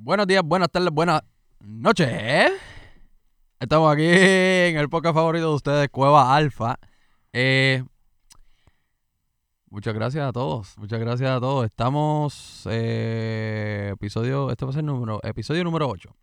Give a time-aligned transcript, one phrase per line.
[0.00, 1.22] Buenos días, buenas tardes, buenas
[1.58, 2.52] noches.
[3.58, 6.78] Estamos aquí en el podcast favorito de ustedes, Cueva Alfa.
[7.32, 7.82] Eh,
[9.68, 11.64] muchas gracias a todos, muchas gracias a todos.
[11.64, 16.14] Estamos, eh, episodio, este va a ser número, episodio número 8.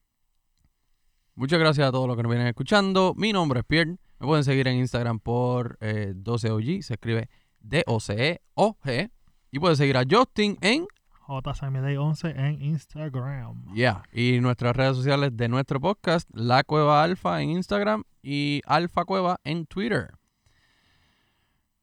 [1.35, 3.13] Muchas gracias a todos los que nos vienen escuchando.
[3.17, 3.97] Mi nombre es Pierre.
[4.19, 6.81] Me pueden seguir en Instagram por eh, 12OG.
[6.81, 7.27] Se escribe
[7.59, 9.11] D-O-C-E-O-G.
[9.51, 10.87] Y pueden seguir a Justin en
[11.27, 13.73] JSMD11 en Instagram.
[13.73, 14.03] Yeah.
[14.13, 19.39] Y nuestras redes sociales de nuestro podcast, La Cueva Alfa en Instagram y Alfa Cueva
[19.43, 20.11] en Twitter.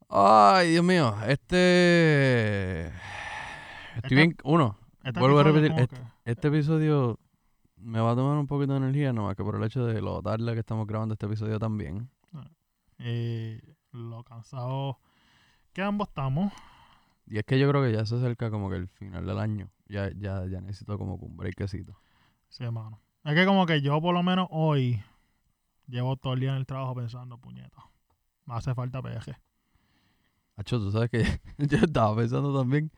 [0.09, 2.87] Ay, Dios mío, este...
[2.87, 2.93] Estoy
[4.03, 4.35] Este- bien...
[4.43, 7.19] Uno, Este vuelvo a repetir, este, este episodio
[7.77, 10.21] me va a tomar un poquito de energía, nomás que por el hecho de lo
[10.21, 12.09] tarde que estamos grabando este episodio también.
[12.31, 12.39] que,
[12.99, 14.99] eh, lo cansado
[15.73, 16.53] que ambos estamos.
[17.25, 19.69] Y es que yo creo que ya se acerca como que el final del año.
[19.87, 21.97] Ya, ya, ya necesito como que un breakcito.
[22.49, 22.99] Sí, hermano.
[23.23, 25.01] Es que como que yo por lo menos hoy
[25.87, 27.83] llevo todo el día en el trabajo pensando, puñeta.
[28.45, 29.35] Me hace falta peje.
[30.55, 31.23] Hacho, tú sabes que
[31.57, 32.91] yo estaba pensando también,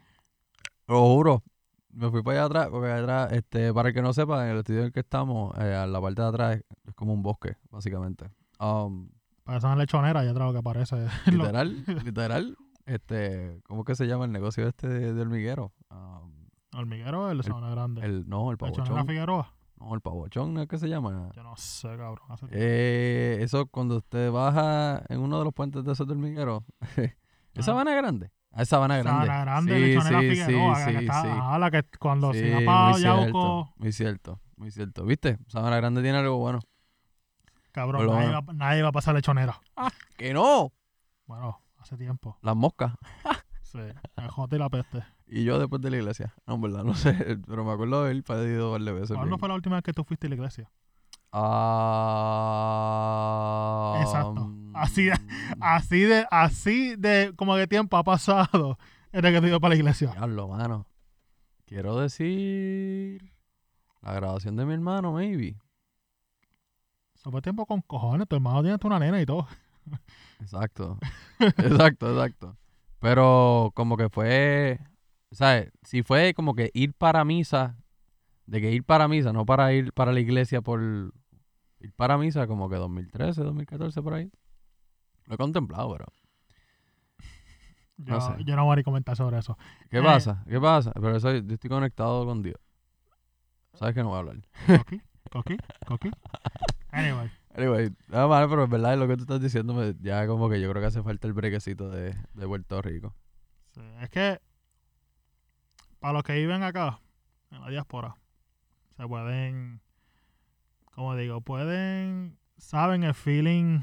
[0.87, 1.43] lo juro,
[1.89, 4.51] me fui para allá atrás, porque allá atrás, este, para el que no sepa, en
[4.51, 7.23] el estudio en el que estamos, eh, a la parte de atrás es, como un
[7.23, 8.29] bosque, básicamente.
[8.59, 9.09] Um,
[9.43, 10.95] Parece una lechonera y atrás lo que parece.
[11.27, 15.73] lo- literal, literal, este, ¿cómo que se llama el negocio este de, de hormiguero?
[15.89, 18.05] Um, hormiguero el Sabana Grande.
[18.05, 19.07] el, no, el pavochón.
[19.07, 19.51] Figueroa.
[19.79, 21.29] No, el pavochón, ¿no es que se llama?
[21.35, 22.19] Yo no sé, cabrón.
[22.29, 22.45] Hace.
[22.51, 26.63] Eh, eso cuando usted baja en uno de los puentes de esos hormigueros,
[26.97, 27.11] ¿es
[27.57, 27.61] Ah.
[27.61, 28.31] Sabana Grande?
[28.51, 29.25] Ah, es Sabana Grande.
[29.27, 30.75] Sabana Grande, Sí, sí, Figueroa.
[30.75, 31.27] sí, que sí, está- sí.
[31.29, 35.03] ajá, la que cuando Sí, se muy para Yauco, muy cierto, muy cierto.
[35.05, 35.37] ¿Viste?
[35.47, 36.59] Sabana Grande tiene algo bueno.
[37.73, 39.59] cabrón, nadie va, nadie va a pasar lechonera.
[40.17, 40.71] ¡Que no!
[41.25, 42.37] Bueno, hace tiempo.
[42.41, 42.93] Las moscas.
[43.65, 43.79] Sí,
[44.15, 45.03] el jote y la peste.
[45.27, 46.33] Y yo después de la iglesia.
[46.45, 47.13] No, en verdad, no sé.
[47.45, 49.17] Pero me acuerdo de él pedido varias veces.
[49.17, 50.71] ¿Cuándo fue la última vez que tú fuiste a la iglesia?
[51.31, 51.41] Ah.
[54.01, 54.53] Exacto.
[54.73, 55.13] Así mm,
[55.59, 58.77] Así de, así de como que tiempo ha pasado
[59.11, 60.11] desde que te iba para la iglesia.
[60.11, 60.85] Diablo, mano.
[61.65, 63.33] Quiero decir.
[64.01, 65.57] La grabación de mi hermano, maybe.
[67.15, 68.27] Eso fue tiempo con cojones.
[68.27, 69.47] Tu hermano tiene hasta una nena y todo.
[70.41, 70.97] Exacto.
[71.39, 72.57] exacto, exacto.
[72.99, 74.79] Pero como que fue,
[75.31, 75.71] ¿sabes?
[75.83, 77.77] Si fue como que ir para misa,
[78.45, 80.81] de que ir para misa, no para ir para la iglesia por
[81.79, 84.31] ir para misa como que 2013, 2014 por ahí.
[85.25, 86.05] Lo he contemplado, pero
[87.97, 88.43] Yo No sé.
[88.43, 89.57] yo no voy a ni comentar sobre eso.
[89.89, 90.03] ¿qué Eh.
[90.03, 90.43] pasa?
[90.47, 90.91] ¿Qué pasa?
[90.93, 92.57] Pero eso, yo estoy conectado con Dios.
[93.73, 94.37] ¿Sabes que no voy a hablar?
[94.67, 95.57] Coqui, coqui,
[95.87, 96.11] coqui.
[96.91, 100.49] Anyway, Anyway, nada más, pero es verdad lo que tú estás diciendo, me- ya como
[100.49, 103.15] que yo creo que hace falta el brequecito de, de Puerto Rico.
[103.73, 104.39] sí, es que
[105.99, 106.99] para los que viven acá,
[107.51, 108.15] en la diáspora,
[108.97, 109.81] se pueden,
[110.93, 113.81] como digo, pueden, saben el feeling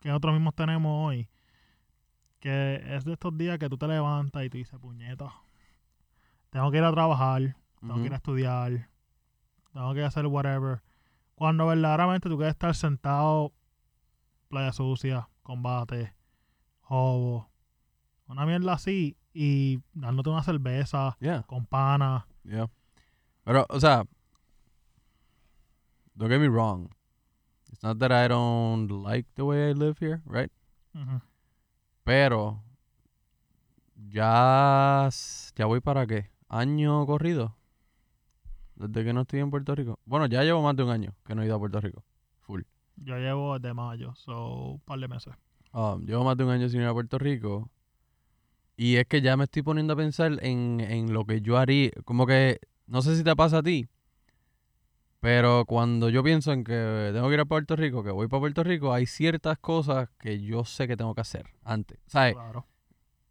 [0.00, 1.28] que nosotros mismos tenemos hoy.
[2.40, 5.32] Que es de estos días que tú te levantas y tú dices, puñeta,
[6.50, 8.88] tengo que ir a trabajar, tengo que ir a estudiar,
[9.72, 10.82] tengo que hacer whatever.
[11.34, 13.52] Cuando verdaderamente tú quieres estar sentado,
[14.48, 16.14] playa sucia, combate,
[16.88, 17.50] hobo,
[18.28, 21.42] una mierda así, y dándote una cerveza Yeah.
[21.46, 22.26] con pana.
[22.44, 22.68] Yeah.
[23.44, 24.04] Pero, o sea,
[26.14, 26.88] don't get me wrong.
[27.72, 30.50] It's not that I don't like the way I live here, right?
[32.04, 32.62] Pero
[33.96, 35.08] ya,
[35.56, 36.30] ya voy para qué?
[36.48, 37.56] Año corrido.
[38.76, 39.98] Desde que no estoy en Puerto Rico.
[40.04, 42.04] Bueno, ya llevo más de un año que no he ido a Puerto Rico.
[42.40, 42.62] Full.
[42.96, 45.34] Yo llevo desde mayo, so un par de meses.
[45.72, 47.70] Um, llevo más de un año sin ir a Puerto Rico.
[48.76, 51.90] Y es que ya me estoy poniendo a pensar en, en lo que yo haría.
[52.04, 53.88] Como que, no sé si te pasa a ti,
[55.24, 58.40] pero cuando yo pienso en que tengo que ir a Puerto Rico, que voy para
[58.40, 61.98] Puerto Rico, hay ciertas cosas que yo sé que tengo que hacer antes.
[62.06, 62.34] ¿Sabes?
[62.34, 62.66] Claro.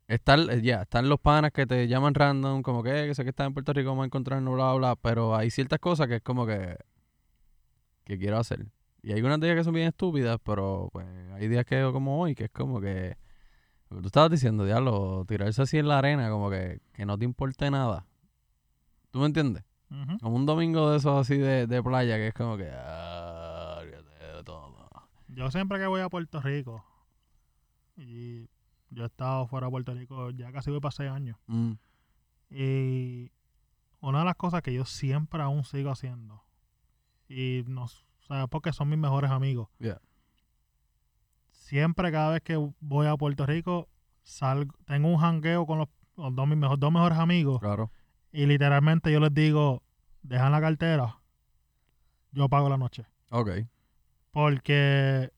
[0.08, 3.24] Están, eh, ya, están los panas que te llaman random, como que, "Eh, que sé
[3.24, 4.95] que estás en Puerto Rico, vamos a encontrarnos, bla, bla, bla.
[4.98, 6.78] Pero hay ciertas cosas que es como que,
[8.04, 8.66] que quiero hacer.
[9.01, 12.36] Y hay unas días que son bien estúpidas, pero pues hay días que como hoy,
[12.36, 13.18] que es como que,
[13.89, 17.18] lo que tú estabas diciendo, diablo, tirarse así en la arena, como que, que no
[17.18, 18.06] te importe nada.
[19.12, 19.63] ¿Tú me entiendes?
[20.22, 24.44] Como un domingo de esos así de, de playa, que es como que, ah, de
[24.44, 24.74] todo.
[25.28, 26.83] Yo siempre que voy a Puerto Rico,
[27.95, 28.48] y
[28.94, 31.38] yo he estado fuera de Puerto Rico, ya casi voy para seis años.
[31.48, 31.74] Mm,
[32.50, 33.31] Y
[34.01, 36.44] una de las cosas que yo siempre aún sigo haciendo,
[37.28, 37.90] y no, o
[38.28, 39.69] sea, porque son mis mejores amigos.
[39.80, 40.00] Yeah.
[41.51, 43.88] Siempre, cada vez que voy a Puerto Rico,
[44.24, 45.88] salgo, tengo un jangueo con los,
[46.18, 47.60] los dos, mis mejor- dos mejores amigos.
[47.60, 47.92] claro.
[48.31, 49.84] Y literalmente yo les digo,
[50.24, 51.19] dejan la cartera
[52.31, 53.06] yo pago la noche.
[53.30, 53.50] Ok.
[54.31, 55.31] Porque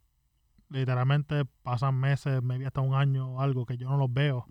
[0.69, 4.45] literalmente pasan meses, maybe hasta un año o algo que yo no los veo.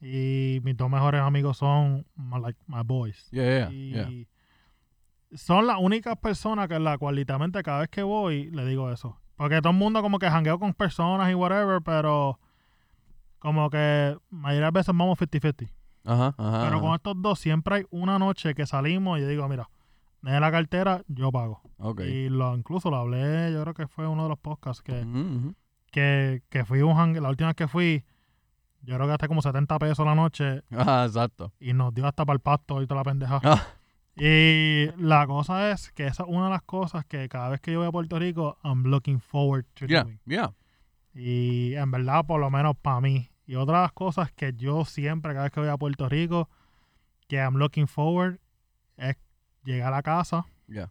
[0.00, 3.28] Y mis dos mejores amigos son my, like, my boys.
[3.30, 5.38] Yeah, yeah, y yeah.
[5.38, 9.18] son las únicas personas que la cual literalmente cada vez que voy le digo eso.
[9.36, 12.38] Porque todo el mundo como que jangueo con personas y whatever, pero
[13.38, 15.72] como que mayoría de veces vamos 50-50.
[16.04, 16.64] Ajá, ajá.
[16.64, 19.68] Pero con estos dos siempre hay una noche que salimos y yo digo, mira,
[20.22, 21.60] de la cartera, yo pago.
[22.06, 25.18] Y lo incluso lo hablé, yo creo que fue uno de los podcasts que, Ujú,
[25.18, 25.54] ujú.
[25.90, 28.04] que, que fui un hang- la última vez que fui,
[28.82, 31.52] yo creo que gasté como 70 pesos la noche Ajá, exacto.
[31.60, 33.40] y nos dio hasta para el pasto y toda la pendeja.
[33.42, 33.66] Ah.
[34.14, 37.72] Y la cosa es que esa es una de las cosas que cada vez que
[37.72, 40.20] yo voy a Puerto Rico, I'm looking forward to Yeah, doing.
[40.26, 40.52] yeah.
[41.14, 43.28] Y en verdad, por lo menos para mí.
[43.46, 46.48] Y otra de las cosas que yo siempre, cada vez que voy a Puerto Rico,
[47.26, 48.38] que I'm looking forward,
[48.96, 49.16] es
[49.64, 50.90] llegar a casa Yeah.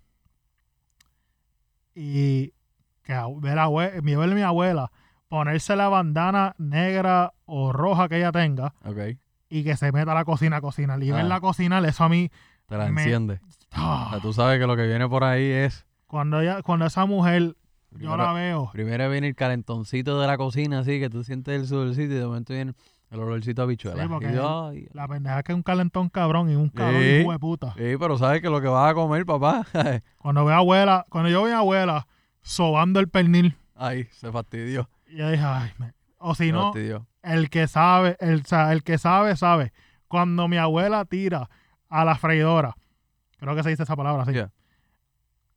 [1.95, 2.53] y
[3.03, 3.69] que ver a,
[4.01, 4.91] mi, ver a mi abuela
[5.27, 9.17] ponerse la bandana negra o roja que ella tenga Ok.
[9.49, 11.01] y que se meta a la cocina a cocinar.
[11.03, 11.15] Y Ah.
[11.15, 12.29] verla cocinar, eso a mí...
[12.67, 13.39] Te la Me- enciende.
[13.71, 15.85] ah, O sea, tú sabes que lo que viene por ahí es.
[16.07, 17.55] cuando, ella, cuando esa mujer,
[17.91, 18.69] yo la veo...
[18.71, 22.25] primero viene el calentoncito de la cocina, así que tú sientes el sudorcito y de
[22.25, 22.73] momento viene
[23.11, 24.01] el olorcito a bichuela.
[24.01, 27.09] Sí, porque yo, La pendeja es que es un calentón cabrón y un calor Sí.
[27.21, 27.73] hijo de puta.
[27.77, 29.65] Sí, pero sabes que lo que vas a comer, papá.
[30.17, 32.07] Cuando veo a abuela, cuando yo veo a abuela
[32.41, 34.89] sobando el pernil, Ay, se fastidió.
[35.07, 37.05] y yo dije, ay, me- o si se no, fastidió.
[37.23, 39.73] el que sabe, el, o sea, el que sabe, sabe.
[40.07, 41.49] Cuando mi abuela tira
[41.89, 42.75] a la freidora,
[43.37, 44.51] creo que se dice esa palabra Yeah.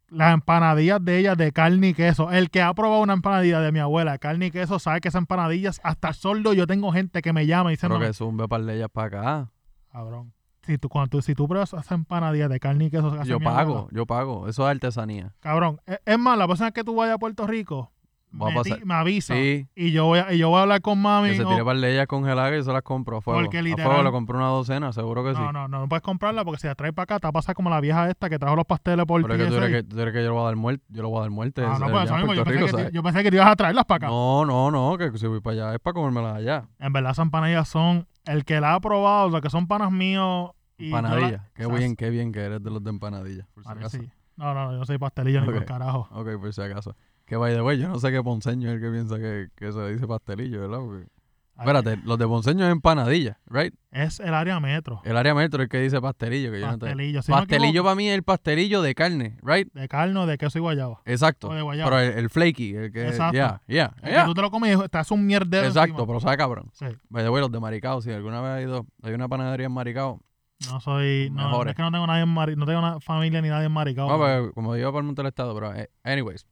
[0.08, 2.30] Las empanadillas de ella de carne y queso.
[2.30, 5.08] El que ha probado una empanadilla de mi abuela de carne y queso sabe que
[5.08, 8.12] esas empanadillas, hasta el sordo, yo tengo gente que me llama y dice, Creo que
[8.12, 9.50] zumbe par de ellas para acá.
[9.92, 10.32] cabrón.
[10.62, 13.76] Si tú, cuando tú, si tú pruebas esa empanadilla de carne y queso Yo pago,
[13.78, 14.48] abuela, yo pago.
[14.48, 15.34] Eso es artesanía.
[15.40, 15.78] cabrón.
[15.84, 17.92] Es, es más, la próxima vez que tú vayas a Puerto Rico,
[18.36, 18.84] me, ti- pasar.
[18.86, 19.34] me avisa.
[19.34, 21.30] Sí, Y yo voy a, y yo voy a hablar con mami.
[21.30, 23.40] que se o- tire par de ellas congeladas y yo se las compro a fuego.
[23.40, 25.40] Porque A literal- fuego le compro una docena, seguro que sí.
[25.40, 27.32] no, no, no, no puedes comprarla porque si la traes para acá, te va a
[27.32, 29.64] pasar como la vieja esta que trajo los pasteles por Pero es que tú PSA.
[29.66, 30.84] eres que, tú eres que yo le voy a dar muerte.
[30.88, 31.62] Yo le voy a dar muerte.
[31.64, 32.34] Ah, no, pues eso mismo.
[32.34, 32.92] Yo pensé, Rico, que, ¿sabes?
[32.92, 34.06] yo pensé que te ibas a traerlas para acá.
[34.08, 36.68] No, no, no, que si voy para allá es para comérmelas allá.
[36.78, 38.06] En verdad, esas empanadillas son.
[38.26, 40.50] El que la ha probado, los que son panas míos.
[40.78, 41.50] Y yo la- Empanadilla.
[41.54, 43.46] Qué o sea, bien, qué bien que eres de los de empanadillas.
[43.54, 43.98] Por si Vale, acaso.
[43.98, 44.10] sí.
[44.36, 46.08] No, no, yo no soy pastelillo ni por carajo.
[46.10, 46.96] Ok, por si acaso.
[47.26, 49.72] Que by the way, yo no sé qué ponceño es el que piensa que, que
[49.72, 50.78] se dice pastelillo, ¿verdad?
[50.84, 51.14] Porque-
[51.56, 53.72] Espérate, los de ponceño es empanadilla, ¿right?
[53.92, 55.00] Es el área metro.
[55.04, 56.86] El área metro es el que dice pastelillo, que yo no te...
[56.86, 57.22] Pastelillo.
[57.22, 59.72] Si Pastelillo para mí es el pastelillo de carne, ¿right?
[59.72, 61.00] de carne o de queso y guayaba.
[61.04, 61.50] Exacto.
[61.50, 61.88] O de guayaba.
[61.90, 63.06] Pero el, el flaky, el que...
[63.06, 63.34] Exacto.
[63.34, 64.20] Yeah, yeah, El yeah.
[64.22, 65.68] que tú te lo comes y te hace un mierdero.
[65.68, 66.06] Exacto, encima.
[66.08, 66.70] pero sabe cabrón.
[66.72, 66.86] Sí.
[67.08, 69.72] By the way, los de Maricao, si alguna vez has ido, hay una panadería en
[69.72, 70.20] Maricao.
[70.68, 71.30] No soy.
[71.30, 71.70] No, Mejores.
[71.70, 74.08] es que no tengo nadie en Mari- no tengo una familia ni nadie en Maricao.
[74.08, 76.46] No, pues, como digo, por el monte del estado, pero eh, anyways.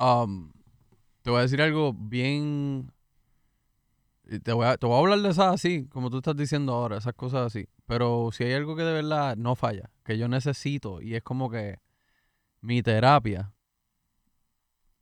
[0.00, 0.52] Um,
[1.22, 2.90] te voy a decir algo bien.
[4.26, 6.72] y Te voy, a, te voy a hablar de esas así, como tú estás diciendo
[6.72, 7.68] ahora, esas cosas así.
[7.86, 11.50] Pero si hay algo que de verdad no falla, que yo necesito, y es como
[11.50, 11.78] que
[12.62, 13.52] mi terapia,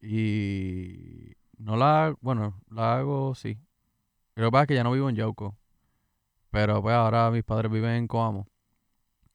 [0.01, 3.59] y no la hago, bueno, la hago sí.
[4.35, 5.57] Lo que pasa es que ya no vivo en Yauco.
[6.51, 8.47] Pero pues ahora mis padres viven en Coamo.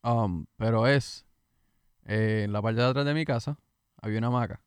[0.04, 1.26] Um, pero es
[2.06, 3.58] eh, en la parte de atrás de mi casa
[4.02, 4.62] había una hamaca.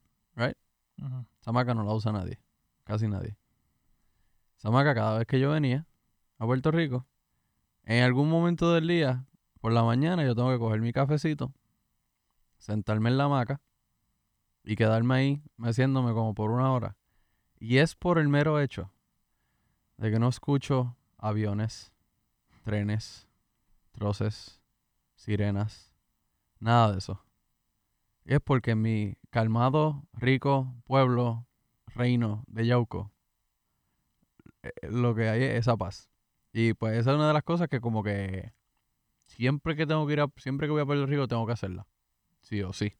[0.98, 2.40] Esa hamaca no la usa nadie,
[2.84, 3.36] casi nadie.
[4.56, 5.86] Esa hamaca cada vez que yo venía
[6.38, 7.06] a Puerto Rico,
[7.84, 9.26] en algún momento del día,
[9.60, 11.52] por la mañana, yo tengo que coger mi cafecito,
[12.58, 13.60] sentarme en la hamaca
[14.64, 16.96] y quedarme ahí meciéndome como por una hora.
[17.58, 18.92] Y es por el mero hecho
[19.96, 21.92] de que no escucho aviones,
[22.64, 23.28] trenes,
[23.92, 24.60] troces,
[25.14, 25.92] sirenas,
[26.60, 27.25] nada de eso.
[28.26, 31.46] Es porque en mi calmado, rico pueblo,
[31.86, 33.12] reino de Yauco,
[34.62, 36.10] eh, lo que hay es esa paz.
[36.52, 38.52] Y pues esa es una de las cosas que como que
[39.26, 41.86] siempre que tengo que ir a, siempre que voy a Puerto Rico tengo que hacerla.
[42.40, 42.96] Sí o sí.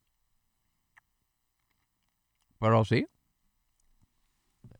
[2.61, 3.06] Pero sí.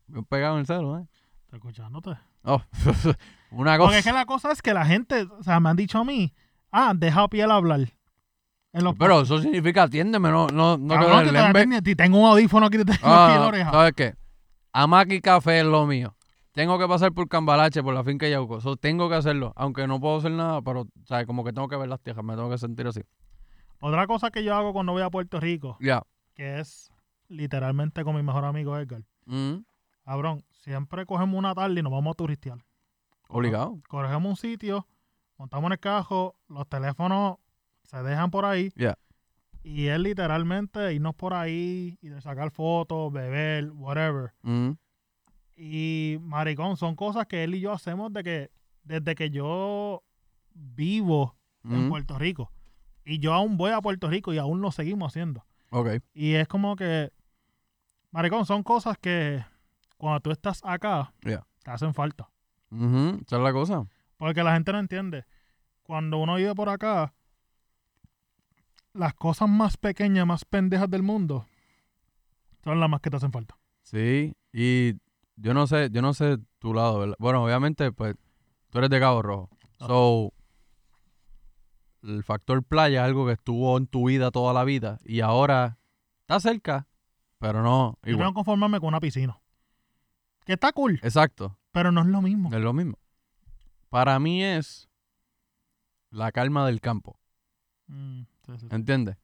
[0.07, 1.07] Me he pegado en el celo, ¿eh?
[1.41, 2.11] Estoy escuchándote.
[2.43, 2.61] Oh,
[3.51, 3.97] una Porque cosa.
[3.99, 6.33] es que la cosa es que la gente, o sea, me han dicho a mí,
[6.71, 7.96] ah, deja a piel hablar.
[8.77, 12.25] En los Pero eso significa atiéndeme, no, no, no Cabrón, te atiende, ti- tengo un
[12.29, 13.71] audífono aquí, te tengo aquí en la Ah, oreja.
[13.71, 14.13] ¿Sabes qué?
[14.73, 16.15] Amac y café es lo mío.
[16.51, 18.61] Tengo que pasar por Cambalache, por la finca Yauco.
[18.61, 19.53] So, tengo que hacerlo.
[19.55, 21.25] Aunque no puedo hacer nada, pero, ¿sabes?
[21.27, 22.23] Como que tengo que ver las tierras.
[22.25, 23.01] Me tengo que sentir así.
[23.79, 26.01] Otra cosa que yo hago cuando voy a Puerto Rico, Ya.
[26.35, 26.91] que es
[27.27, 29.01] literalmente con mi mejor amigo Edgar.
[29.25, 29.57] Mm,
[30.05, 32.59] Cabrón, siempre cogemos una tarde y nos vamos a turistear.
[33.29, 33.79] obligado.
[33.89, 34.87] Cogemos un sitio,
[35.37, 37.37] montamos en el cajo, los teléfonos
[37.87, 38.71] se dejan por ahí.
[39.63, 44.31] Y es literalmente irnos por ahí y de sacar fotos, beber, whatever.
[44.43, 44.71] Mm,
[45.57, 48.51] Y maricón, son cosas que él y yo hacemos de que
[48.83, 50.03] desde que yo
[50.53, 52.51] vivo en mm, Puerto Rico.
[53.03, 55.45] Y yo aún voy a Puerto Rico y aún lo seguimos haciendo.
[56.13, 57.11] Y es como que,
[58.11, 59.43] maricón, son cosas que
[59.97, 61.45] cuando tú estás acá, Yeah.
[61.63, 62.29] te hacen falta.
[62.71, 63.85] Ujú, Esa es la cosa.
[64.17, 65.25] Porque la gente no entiende.
[65.83, 67.13] Cuando uno vive por acá,
[68.93, 71.45] las cosas más pequeñas, más pendejas del mundo,
[72.63, 73.57] son las más que te hacen falta.
[73.83, 74.93] Sí, y
[75.35, 77.15] yo no sé, yo no sé tu lado, ¿verdad?
[77.19, 78.15] Bueno, obviamente, pues,
[78.69, 79.49] tú eres de Cabo Rojo.
[79.79, 79.87] Ajá.
[79.87, 80.33] So,
[82.03, 85.77] el factor playa es algo que estuvo en tu vida toda la vida y ahora
[86.21, 86.87] está cerca,
[87.39, 88.23] pero no Yo igual.
[88.25, 89.39] tengo que conformarme con una piscina.
[90.45, 92.49] Que está cool, Exacto, pero no es lo mismo.
[92.53, 92.97] es lo mismo.
[93.89, 94.89] Para mí es
[96.09, 97.19] la calma del campo,
[97.89, 98.75] Mm, sí, sí, sí.
[98.75, 99.17] ¿entiendes?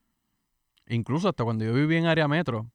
[0.87, 2.69] Incluso hasta cuando yo viví en área metro,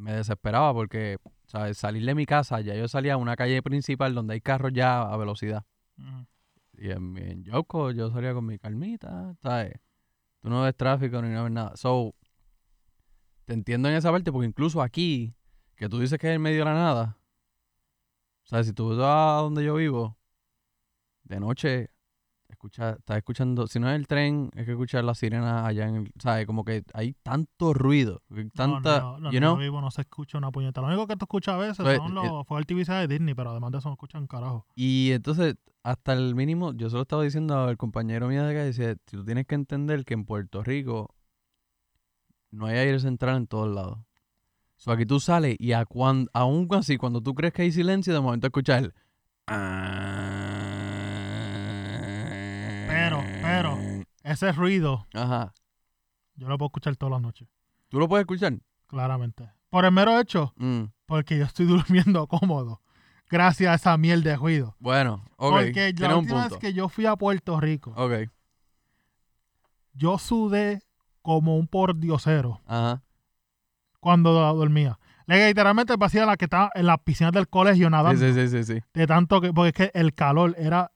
[0.00, 1.78] me desesperaba porque, ¿sabes?
[1.78, 5.02] Salir de mi casa, ya yo salía a una calle principal donde hay carros ya
[5.02, 5.64] a velocidad.
[6.72, 9.74] Y en, en Yauco yo salía con mi calmita, ¿sabes?
[10.40, 11.76] Tú no ves tráfico ni no ves nada.
[11.76, 12.14] So,
[13.44, 15.34] te entiendo en esa parte porque incluso aquí,
[15.76, 17.18] que tú dices que es en medio de la nada,
[18.44, 18.66] ¿sabes?
[18.66, 20.16] Si tú vas a donde yo vivo,
[21.24, 21.90] de noche,
[22.60, 25.96] escucha, estás escuchando, si no es el tren, es que escuchas las sirenas allá en
[25.96, 26.46] el, ¿sabes?
[26.46, 28.20] Como que hay tanto ruido,
[28.54, 29.56] tanta, no, no, no, you no know?
[29.56, 30.82] vivo, no se escucha una puñeta.
[30.82, 33.34] Lo único que tú escuchas a veces Pues, son eh, los fuegos artificiales de Disney,
[33.34, 34.66] pero además de eso no escuchan carajo.
[34.74, 38.96] Y entonces, hasta el mínimo, yo solo estaba diciendo al compañero mío de acá, dice,
[39.06, 41.08] tú tienes que entender que en Puerto Rico
[42.50, 43.98] no hay aire central en todos lados.
[44.76, 48.12] So, aquí tú sales y a cuan- aún así, cuando tú crees que hay silencio,
[48.12, 48.94] de momento escuchas el...
[53.56, 53.78] pero.
[54.22, 55.52] Ese ruido Ajá.
[56.34, 57.48] yo lo puedo escuchar todas las noches,
[57.88, 58.54] ¿Tú lo puedes escuchar?
[58.86, 59.50] claramente.
[59.70, 62.80] Por el mero hecho, Mm, porque yo estoy durmiendo cómodo.
[63.30, 64.74] Gracias a esa miel de ruido.
[64.80, 65.52] Bueno, ok.
[65.52, 68.28] porque la última vez que yo fui a Puerto Rico, Ok.
[69.92, 70.82] yo sudé
[71.22, 73.02] como un pordiosero Ajá.
[74.00, 74.98] cuando dormía.
[75.26, 78.20] Literalmente parecía la que estaba en las piscinas del colegio Sí, nadando.
[78.20, 78.80] sí, sí, sí, sí.
[78.94, 80.90] De tanto que, porque es que el calor era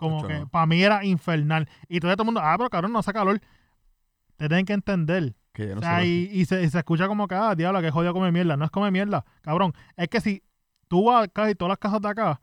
[0.00, 1.68] como que para mí era infernal.
[1.88, 3.40] Y todo el mundo, ah, pero cabrón, no hace calor.
[4.36, 5.36] Te tienen que entender.
[5.52, 7.90] Que no o sea, y, y se, y se escucha como que, ah, diablo, que
[7.90, 8.56] jodido come mierda.
[8.56, 9.74] No es come mierda, cabrón.
[9.96, 10.42] Es que si
[10.88, 12.40] tú vas casi todas las casas de acá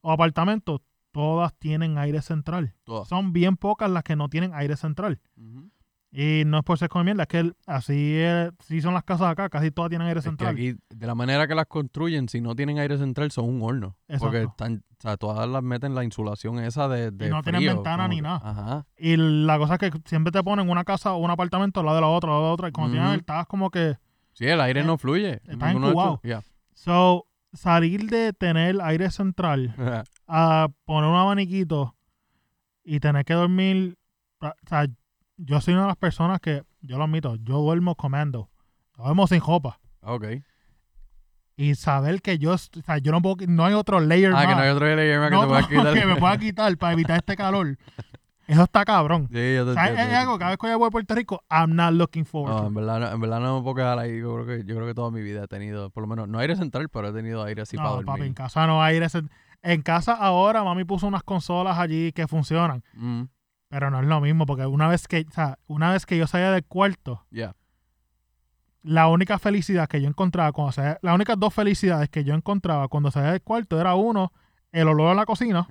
[0.00, 0.80] o apartamentos,
[1.12, 2.74] todas tienen aire central.
[2.84, 3.08] Todas.
[3.08, 5.20] Son bien pocas las que no tienen aire central.
[5.36, 5.70] Ujú.
[6.18, 8.50] Y no es por ser come mierda, es que el- así, es-
[8.82, 10.54] son las casas acá, casi todas tienen aire Es que central.
[10.54, 13.98] aquí, de la manera que las construyen, si no tienen aire central, son un horno.
[14.18, 18.04] Porque están, o sea, todas las meten la insulación esa de, de no tienen ventana
[18.04, 18.40] como ni nada.
[18.42, 18.86] Ajá.
[18.96, 21.96] Y la cosa es que siempre te ponen una casa o un apartamento al lado
[21.96, 22.68] de la otra, al lado de la otra.
[22.68, 23.18] Y cuando tienes Ujú.
[23.20, 23.98] estás como que.
[24.32, 25.42] Sí, el aire Eh, no fluye.
[25.46, 26.20] estás incubado.
[26.24, 26.40] Ya.
[26.72, 29.74] So, salir de tener aire central
[30.26, 31.94] a poner un abaniquito
[32.84, 33.98] y tener que dormir.
[34.40, 34.86] O sea,
[35.36, 38.50] yo soy una de las personas que, yo lo admito, yo duermo comando.
[38.96, 39.78] Yo duermo sin ropa.
[40.02, 40.24] ok.
[41.58, 44.48] Y saber que yo, o sea, yo no puedo, no hay otro layer Ah, que
[44.48, 44.56] más.
[44.56, 45.94] no hay otro layer más que no te pueda quitar.
[45.94, 47.78] que me pueda quitar para evitar este calor.
[48.46, 49.26] Eso está cabrón.
[49.32, 50.12] Sí, yo te O sea, es, entiendo.
[50.12, 52.60] es algo, cada vez que yo voy a Puerto Rico, I'm not looking forward No,
[52.60, 52.76] to en it.
[52.76, 54.20] verdad, no, en verdad no me puedo quedar ahí.
[54.20, 56.38] Yo creo, que, yo creo que toda mi vida he tenido, por lo menos, no
[56.38, 58.06] aire central, pero he tenido aire así para No, dormir.
[58.14, 59.30] papi, en casa no hay aire cent-
[59.62, 63.22] En casa ahora mami puso unas consolas allí que funcionan, Mm,
[63.68, 66.26] pero no es lo mismo porque una vez que, o sea, una vez que yo
[66.26, 67.24] salía del cuarto,
[68.82, 72.88] la única felicidad que yo encontraba cuando salía, las únicas dos felicidades que yo encontraba
[72.88, 74.32] cuando salía del cuarto era uno,
[74.72, 75.66] el olor a la cocina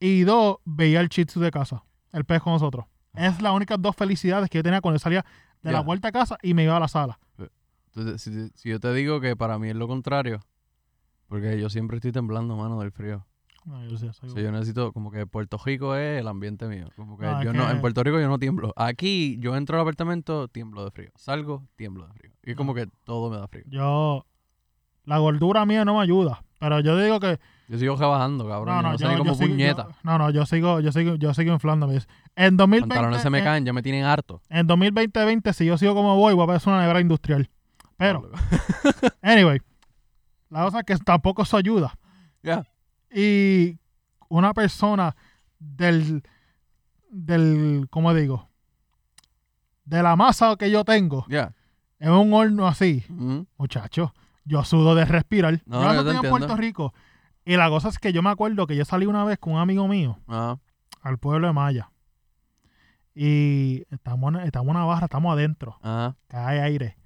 [0.00, 2.86] y dos, veía el shih tzu de casa, el pez con nosotros.
[3.14, 5.24] Es las únicas dos felicidades que yo tenía cuando yo salía
[5.62, 7.18] de la puerta a casa y me iba a la sala.
[7.94, 10.40] Entonces, si, si yo te digo que para mí es lo contrario,
[11.28, 13.26] porque yo siempre estoy temblando, mano, del frío.
[13.66, 16.88] No, yo soy- sea, yo necesito, como que Puerto Rico es el ambiente mío.
[16.96, 18.72] Como que No, es yo no, en Puerto Rico yo no tiemblo.
[18.76, 21.10] Aquí yo entro al apartamento, tiemblo de frío.
[21.16, 22.32] Salgo, tiemblo de frío.
[22.44, 23.64] Y como que todo me da frío.
[23.66, 24.24] yo,
[25.04, 28.76] la gordura mía no me ayuda, pero yo digo que Yo sigo rebajando, cabrón.
[28.76, 29.88] yo no, sé ni como sigo- puñeta.
[29.88, 31.98] yo- no, no, yo sigo, yo sigo, yo sigo inflándome.
[32.36, 34.40] En 2020, Pantalones se me en- caen, ya me tienen harto.
[34.48, 37.50] En 2020, si yo sigo como voy, voy a parecer una nevera industrial.
[37.96, 38.30] Pero,
[39.22, 39.58] anyway,
[40.50, 41.98] la cosa es que tampoco eso ayuda.
[42.42, 42.64] Ya.
[43.18, 43.78] Y
[44.28, 45.16] una persona
[45.58, 46.22] del,
[47.08, 48.50] del, ¿cómo digo?
[49.84, 51.54] De la masa que yo tengo, Ya.
[51.98, 53.46] en un horno así, Ujú.
[53.56, 54.12] muchacho,
[54.44, 55.62] yo sudo de respirar.
[55.64, 56.30] No, yo estoy en.
[56.30, 56.92] Puerto Rico.
[57.44, 59.60] Y la cosa es que yo me acuerdo que yo salí una vez con un
[59.60, 60.58] amigo mío Ajá.
[61.00, 61.90] al pueblo de Maya.
[63.14, 66.16] y estamos en, estamos en una barra, estamos adentro, Ajá.
[66.28, 66.98] cae aire.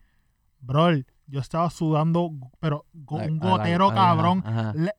[0.58, 0.88] Bro,
[1.28, 4.42] yo estaba sudando, pero A- un gotero cabrón.
[4.74, 4.94] Le-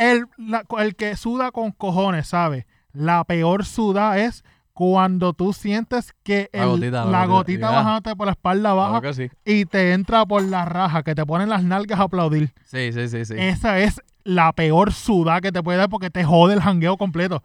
[0.00, 2.66] el, la- el que suda con cojones, ¿sabes?
[2.92, 7.76] La peor suda es cuando tú sientes que La gotita, la la gotita, gotita ya.
[7.76, 9.30] bajándote por la espalda baja Claro que sí.
[9.44, 12.52] y te entra por la raja, que te ponen las nalgas a aplaudir.
[12.64, 13.34] Sí, sí, sí, sí.
[13.36, 17.42] Esa es la peor suda que te puede dar porque te jode el jangueo completo.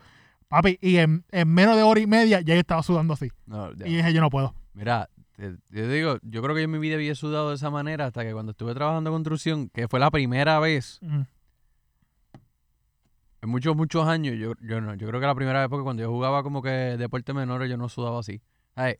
[0.47, 3.29] Papi, y en, en menos de hora y media ya yo estaba sudando así.
[3.47, 3.71] No.
[3.83, 4.53] Y dije, yo no puedo.
[4.73, 7.69] Mira, te- yo digo, yo creo que yo en mi vida había sudado de esa
[7.69, 11.21] manera hasta que cuando estuve trabajando en construcción, que fue la primera vez Mm.
[13.45, 16.01] En muchos, muchos años, yo, yo no, yo creo que la primera vez porque cuando
[16.01, 18.41] yo jugaba como que deporte menores yo no sudaba así.
[18.75, 18.95] Ay,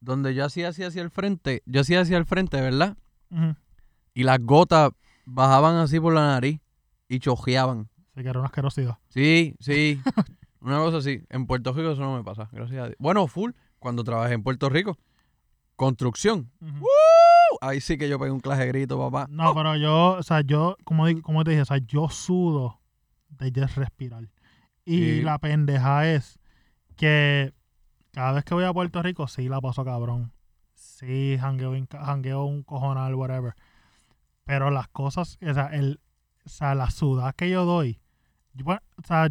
[0.00, 2.96] donde yo hacía así hacia el frente, yo hacía hacia el frente, ¿verdad?
[4.14, 4.92] Y las gotas
[5.24, 6.60] bajaban así por la nariz
[7.08, 7.88] y chojeaban.
[8.12, 8.98] Así que era una asquerosidad.
[9.08, 10.00] Sí, sí.
[10.60, 11.22] Una cosa así.
[11.28, 12.96] En Puerto Rico eso no me pasa, gracias a Dios.
[12.98, 14.96] Bueno, full, cuando trabajé en Puerto Rico.
[15.76, 16.50] Construcción.
[16.62, 17.58] ¡Uh!
[17.60, 19.26] Ahí sí que yo pegué un clase de grito, papá.
[19.28, 22.80] No, pero yo, o sea, yo, como, como te dije, o sea, yo sudo
[23.38, 24.28] de ya respirar.
[24.84, 25.22] Y Sí.
[25.22, 26.38] la pendeja es
[26.96, 27.52] que
[28.12, 30.32] cada vez que voy a Puerto Rico, sí la paso cabrón.
[30.74, 33.54] Sí, jangueo, jangueo un cojonal, whatever.
[34.44, 36.00] Pero las cosas, o sea, el,
[36.44, 37.98] o sea, la sudada que yo doy,
[38.52, 39.28] yo, bueno, o sea,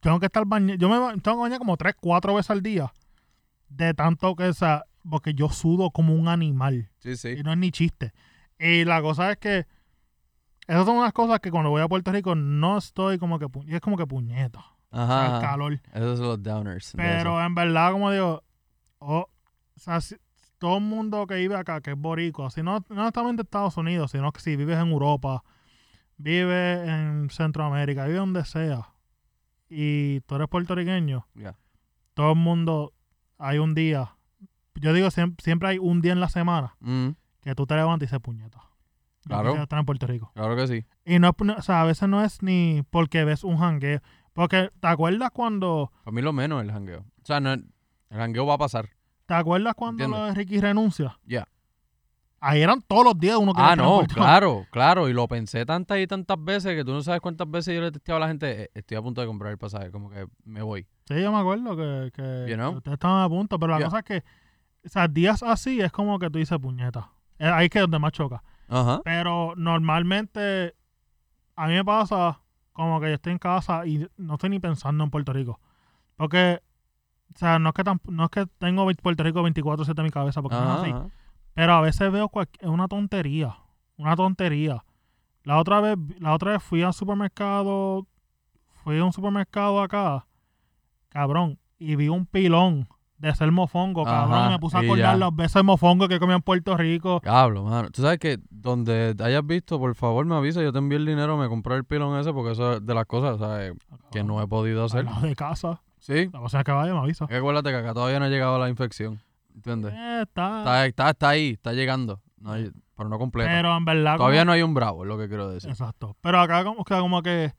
[0.00, 2.92] tengo que estar bañando, yo me tengo que bañar como tres, cuatro veces al día.
[3.68, 6.90] De tanto que, o sea, porque yo sudo como un animal.
[6.98, 7.28] Sí, sí.
[7.38, 8.12] Y no es ni chiste.
[8.58, 9.66] Y la cosa es que
[10.68, 13.80] esas son unas cosas que cuando voy a Puerto Rico no estoy como que es
[13.80, 14.60] como que puñeta.
[14.90, 15.40] O sea, el Ajá.
[15.40, 15.80] calor.
[15.92, 16.92] Esos son los downers.
[16.96, 18.42] Pero en verdad, como digo,
[19.00, 19.26] oh,
[19.76, 20.16] o sea, si-
[20.58, 23.76] todo el mundo que vive acá, que es boricua, si no, no solamente en Estados
[23.76, 25.42] Unidos, sino que si vives en Europa,
[26.16, 28.88] vives en Centroamérica, vives donde sea,
[29.68, 31.26] y tú eres puertorriqueño,
[32.14, 32.92] todo el mundo,
[33.38, 34.16] hay un día,
[34.74, 37.10] yo digo, siempre, siempre hay un día en la semana Mm,
[37.42, 38.60] que tú te levantas y dices puñeta.
[39.28, 39.66] Claro.
[39.70, 40.30] en Puerto Rico.
[40.34, 40.84] claro que sí.
[41.04, 44.00] Y no, no- o sea, a veces no es ni porque ves un jangueo.
[44.32, 47.00] Porque, ¿te acuerdas cuando, Para mí lo menos el jangueo.
[47.00, 47.64] O sea, no, el
[48.10, 48.88] jangueo va a pasar.
[49.26, 51.18] te acuerdas cuando lo de Ricky renuncia?
[51.26, 51.46] Ya.
[52.40, 55.08] Ahí eran todos los días uno que Ah, no, claro, claro.
[55.08, 57.90] Y lo pensé tantas y tantas veces que tú no sabes cuántas veces yo le
[57.90, 60.62] testeaba a la gente, "Eh, estoy a punto de comprar el pasaje, como que me
[60.62, 60.86] voy.
[61.06, 62.70] Sí, yo me acuerdo que, que, You know?
[62.72, 63.86] que ustedes estaban a punto, pero la Yeah.
[63.88, 64.24] cosa es que,
[64.86, 67.10] o sea, días así es como que tú dices puñeta.
[67.40, 68.42] Eh, Ahí es que es donde más choca.
[68.68, 69.00] Ajá.
[69.04, 70.74] Pero normalmente
[71.56, 72.40] a mí me pasa
[72.72, 75.58] como que yo estoy en casa y no estoy ni pensando en Puerto Rico.
[76.16, 76.60] Porque,
[77.34, 80.10] o sea, no es que, tan- no es que tengo Puerto Rico 24-7 en mi
[80.10, 80.90] cabeza, porque no es así.
[81.54, 82.30] Pero a veces veo
[82.62, 83.56] una tontería.
[83.96, 84.84] Una tontería.
[85.42, 88.06] La otra vez, la otra vez fui al supermercado.
[88.84, 90.26] Fui a un supermercado acá.
[91.08, 91.58] Cabrón.
[91.78, 94.32] Y vi un pilón de ser mofongo, cabrón.
[94.34, 95.16] Ajá, me puse a acordar ya.
[95.16, 97.20] los besos de mofongo que comí en Puerto Rico.
[97.22, 97.90] Diablo, mano.
[97.90, 101.36] Tú sabes que donde hayas visto, por favor me avisa, yo te envío el dinero,
[101.36, 103.72] me compré el pilón ese porque eso es de las cosas, ¿sabes?
[104.12, 105.04] Que no he podido hacer.
[105.04, 105.80] lado de casa.
[105.98, 106.26] Sí.
[106.32, 107.24] La próxima que vaya me avisa.
[107.24, 109.20] Acuérdate que acá todavía no ha llegado la infección.
[109.54, 109.92] ¿Entiendes?
[109.94, 110.58] Eh, está.
[110.60, 112.20] Está, está, está ahí, está llegando.
[112.38, 113.50] No hay- pero no completa.
[113.50, 114.16] Pero en verdad.
[114.16, 115.70] Todavía como- no hay un bravo, es lo que quiero decir.
[115.70, 116.16] Exacto.
[116.20, 117.52] Pero acá como que, como que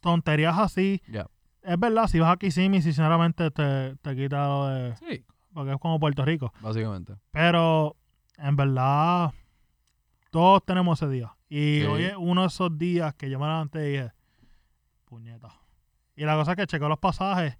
[0.00, 1.02] tonterías así.
[1.08, 1.26] Ya.
[1.64, 4.96] Es verdad, si vas aquí sí, sinceramente te, te quita lo de.
[4.96, 6.52] Sí, Porque es como Puerto Rico.
[6.60, 7.14] básicamente.
[7.30, 7.96] Pero
[8.36, 9.32] en verdad,
[10.30, 11.34] todos tenemos ese día.
[11.48, 11.86] Y Sí.
[11.86, 14.12] hoy es uno de esos días que yo me levanté y dije,
[15.04, 15.48] puñeta.
[16.16, 17.58] Y la cosa es que chequeo los pasajes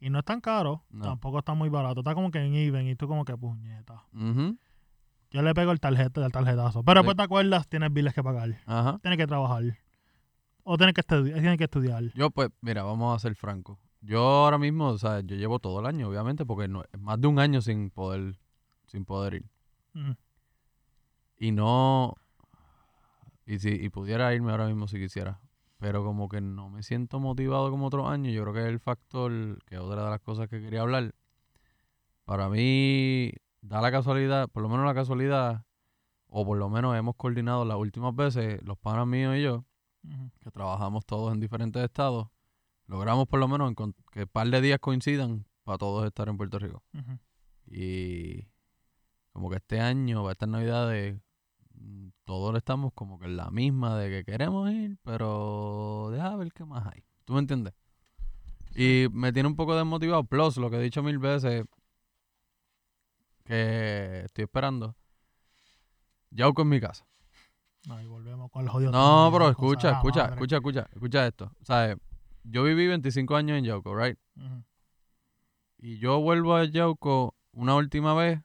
[0.00, 1.04] y no es tan caro, No.
[1.04, 2.00] tampoco está muy barato.
[2.00, 4.04] Está como que en even y tú como que puñeta.
[4.12, 4.58] Ujú.
[5.30, 6.82] Yo le pego el tarjeta, el tarjetazo.
[6.84, 7.02] Pero Sí.
[7.04, 8.56] después te acuerdas, tienes biles que pagar.
[8.66, 8.98] Ajá.
[9.00, 9.62] Tienes que trabajar.
[10.68, 12.02] O tienes que, estudi- tienes que estudiar.
[12.14, 13.78] Yo, pues, mira, vamos a ser francos.
[14.00, 17.28] Yo ahora mismo, o sea, yo llevo todo el año, obviamente, porque no, más de
[17.28, 18.36] un año sin poder,
[18.86, 19.44] sin poder ir.
[19.94, 20.12] Mm.
[21.38, 22.14] Y no.
[23.46, 25.40] Y si y pudiera irme ahora mismo si quisiera.
[25.78, 28.34] Pero como que no me siento motivado como otros años.
[28.34, 29.30] Yo creo que es el factor,
[29.66, 31.14] que es otra de las cosas que quería hablar.
[32.24, 35.64] Para mí, da la casualidad, por lo menos la casualidad,
[36.26, 39.64] o por lo menos hemos coordinado las últimas veces, los panas míos y yo,
[40.40, 42.28] Que trabajamos todos en diferentes estados,
[42.86, 43.74] logramos por lo menos
[44.12, 46.82] que un par de días coincidan para todos estar en Puerto Rico.
[47.66, 48.46] Y
[49.32, 51.20] como que este año, para estas navidades,
[51.74, 56.52] mm, todos estamos como que en la misma de que queremos ir, pero deja ver
[56.52, 57.04] qué más hay.
[57.24, 57.74] ¿Tú me entiendes?
[58.74, 60.24] Y me tiene un poco desmotivado.
[60.24, 61.64] Plus, lo que he dicho mil veces,
[63.44, 64.94] que estoy esperando.
[66.30, 67.06] Yauco en mi casa.
[67.88, 68.90] Ahí volvemos con jodido.
[68.90, 71.52] No, pero escucha, escucha, escucha, escucha, escucha esto.
[71.62, 71.96] ¿Sabes?
[72.44, 74.18] Yo viví 25 años en Yauco, ¿right?
[75.78, 78.40] Y yo vuelvo a Yauco una última vez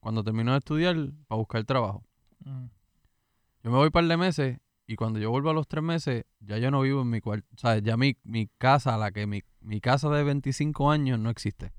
[0.00, 2.04] cuando termino de estudiar para buscar trabajo.
[2.44, 6.24] Yo me voy un par de meses y cuando yo vuelvo a los tres meses,
[6.40, 7.48] ya yo no vivo en mi cuarto.
[7.54, 11.30] O sea, ya mi, mi casa, la que mi, mi casa de 25 años no
[11.30, 11.72] existe.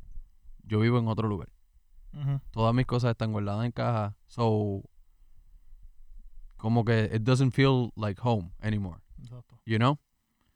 [0.63, 1.49] Yo vivo en otro lugar.
[2.51, 4.17] Todas mis cosas están guardadas en caja.
[4.25, 4.81] So,
[6.57, 8.99] como que it doesn't feel like home anymore.
[9.19, 9.59] Exacto.
[9.65, 9.97] You know?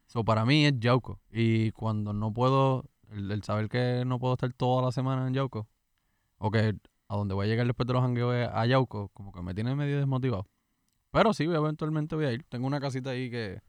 [0.08, 1.20] So, para mí es Yauco.
[1.32, 5.34] Y cuando no puedo, el, el saber que no puedo estar toda la semana en
[5.34, 5.68] Yauco,
[6.38, 6.76] o que
[7.08, 9.54] a donde voy a llegar después de los jangueos es a Yauco, como que me
[9.54, 10.48] tiene medio desmotivado.
[11.12, 12.44] Pero sí, eventualmente voy a ir.
[12.50, 13.62] Tengo una casita ahí que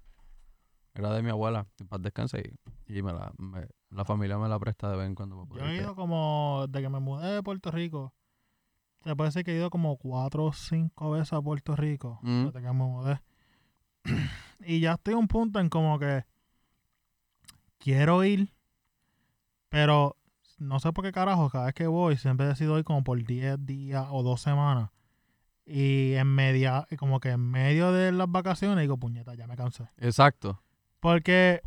[0.94, 2.54] era de mi abuela, en paz descanse,
[2.86, 5.44] y, y me la, me- la familia me la presta de vez en cuando.
[5.46, 8.12] para Yo he ido como, de que me mudé de Puerto Rico,
[9.04, 12.46] se puede decir que he ido como cuatro o cinco veces a Puerto Rico Mm.
[12.46, 13.20] desde que me mudé.
[14.64, 16.24] y ya estoy a un punto en como que
[17.78, 18.52] quiero ir,
[19.68, 20.16] pero
[20.58, 23.64] no sé por qué carajo, cada vez que voy siempre decido ir como por 10
[23.64, 24.90] días o dos semanas.
[25.64, 29.84] Y en media, como que en medio de las vacaciones digo, puñeta, ya me cansé.
[29.98, 30.60] Exacto.
[31.00, 31.62] Porque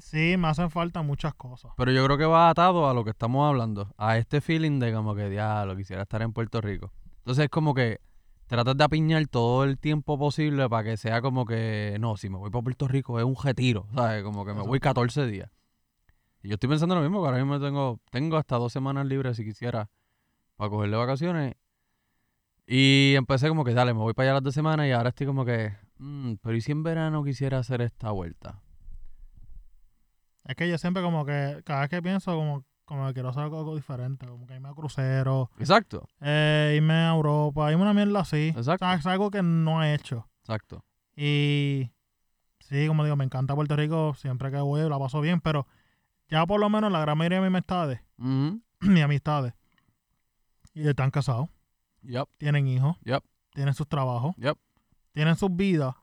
[0.00, 1.72] sí, me hacen falta muchas cosas.
[1.76, 4.92] Pero yo creo que va atado a lo que estamos hablando, a este feeling de
[4.92, 6.92] como que, diablo, quisiera estar en Puerto Rico.
[7.18, 8.00] Entonces es como que
[8.46, 12.36] tratas de apiñar todo el tiempo posible para que sea como que, no, si me
[12.38, 14.22] voy para Puerto Rico es un retiro, ¿sabes?
[14.24, 15.50] Como que me voy 14 días.
[16.42, 19.36] Y yo estoy pensando lo mismo, que ahora mismo tengo, tengo hasta dos semanas libres
[19.36, 19.88] si quisiera
[20.56, 21.54] para cogerle vacaciones.
[22.66, 25.26] Y empecé como que, dale, me voy para allá las dos semanas y ahora estoy
[25.26, 28.60] como que, "Mm, pero ¿y si en verano quisiera hacer esta vuelta?
[30.50, 33.44] Es que yo siempre como que, cada vez que pienso, como, como que quiero hacer
[33.44, 37.94] algo diferente, como que irme a crucero, Exacto, eh, irme a Europa, irme a una
[37.94, 38.48] mierda así.
[38.48, 38.84] Exacto.
[38.84, 40.28] O sea, es algo que no he hecho.
[40.40, 40.84] exacto.
[41.14, 41.90] Y
[42.58, 45.66] sí, como digo, me encanta Puerto Rico, siempre que voy la paso bien, pero
[46.28, 48.00] ya por lo menos la gran mayoría de mis amistades,
[48.80, 49.54] mis amistades,
[50.74, 51.48] y están casados,
[52.02, 53.22] Yep, tienen hijos, Yep.
[53.54, 54.56] tienen sus trabajos, yep.
[55.12, 55.94] tienen sus vidas.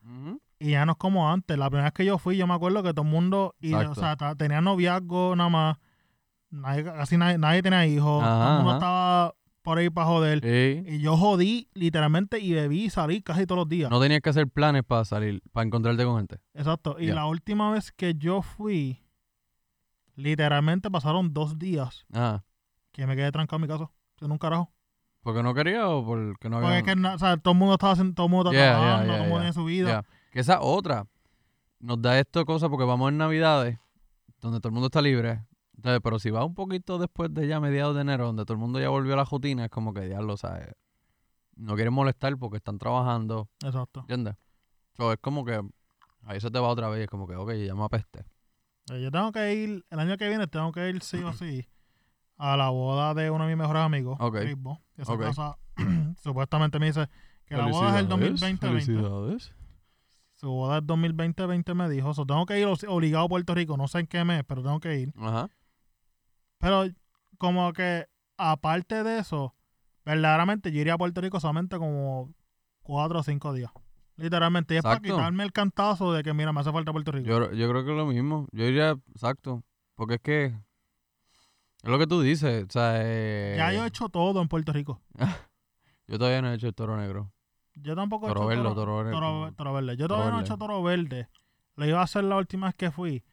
[0.59, 1.57] Y ya no es como antes.
[1.57, 3.95] La primera vez que yo fui, yo me acuerdo que todo el mundo, y, o
[3.95, 5.77] sea, tenía noviazgo nada más,
[6.49, 8.77] nadie, casi nadie, nadie tenía hijos, todo Ajá, el mundo ajá.
[8.77, 10.39] estaba por ahí para joder.
[10.41, 10.83] Sí.
[10.93, 13.91] Y yo jodí literalmente y bebí y salí casi todos los días.
[13.91, 16.37] No tenías que hacer planes para salir, para encontrarte con gente.
[16.53, 16.95] Exacto.
[16.99, 19.03] Y la última vez que yo fui,
[20.15, 22.05] literalmente pasaron dos días
[22.91, 23.89] que me quedé trancado en mi casa,
[24.19, 24.71] sin un carajo.
[25.21, 26.69] ¿porque no quería o porque no había?
[26.69, 28.71] Porque es que na- o sea, todo el mundo estaba todo el mundo estaba Yeah,
[28.79, 30.05] trabajando, yeah, todo el mundo tiene su vida.
[30.37, 31.07] Que esa otra
[31.79, 33.79] nos da esto cosa porque vamos en Navidades,
[34.39, 35.43] donde todo el mundo está libre.
[35.75, 38.59] Entonces, pero si va un poquito después de ya mediados de enero, donde todo el
[38.59, 40.75] mundo ya volvió a la rutina, es como que ya lo sabes.
[41.55, 44.01] No quieren molestar porque están trabajando, Exacto.
[44.01, 44.35] ¿entiendes?
[44.95, 45.59] So, es como que
[46.21, 48.23] ahí se te va otra vez, es como que, ok, ya me apeste.
[48.91, 51.67] Eh, Yo tengo que ir, el año que viene tengo que ir sí o sí
[52.37, 54.35] a la boda de uno de mis mejores amigos, Ok.
[54.41, 55.19] Chris Bo, que se Ok.
[55.19, 55.57] casa,
[56.21, 57.09] supuestamente me dice
[57.47, 59.56] que la boda es el 2020 Felicidades.
[60.37, 62.13] Su boda es 2020-20 me dijo.
[62.13, 63.75] So, tengo que ir obligado a Puerto Rico.
[63.75, 65.13] No sé en qué mes, pero tengo que ir.
[65.17, 65.49] Ajá.
[66.59, 66.85] Pero
[67.39, 69.55] como que aparte de eso,
[70.05, 72.33] verdaderamente yo iría a Puerto Rico solamente como
[72.83, 73.71] cuatro o cinco días.
[74.15, 74.75] Literalmente.
[74.75, 77.27] Y es para quitarme el cantazo de que, mira, me hace falta Puerto Rico.
[77.27, 78.47] Yo, yo creo que es lo mismo.
[78.51, 79.63] Yo diría, exacto.
[79.95, 82.63] Porque es que es lo que tú dices.
[82.63, 85.01] O sea, eh, ya yo he hecho todo en Puerto Rico.
[86.07, 87.31] yo todavía no he hecho el toro negro.
[87.81, 89.55] Yo tampoco he Toro hecho verde, toro, toro verde.
[89.55, 89.97] toro- verde.
[89.97, 91.29] Yo todavía no he hecho toro verde.
[91.75, 93.23] Lo iba a hacer la última vez que fui.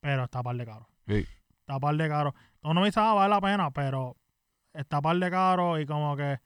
[0.00, 0.88] Pero está par de caro.
[1.06, 1.26] Sí.
[1.60, 2.34] Está par de caro.
[2.60, 4.16] Todo no me dice, ah, vale la pena, pero
[4.72, 6.40] está par de caro y como que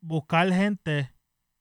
[0.00, 1.12] buscar gente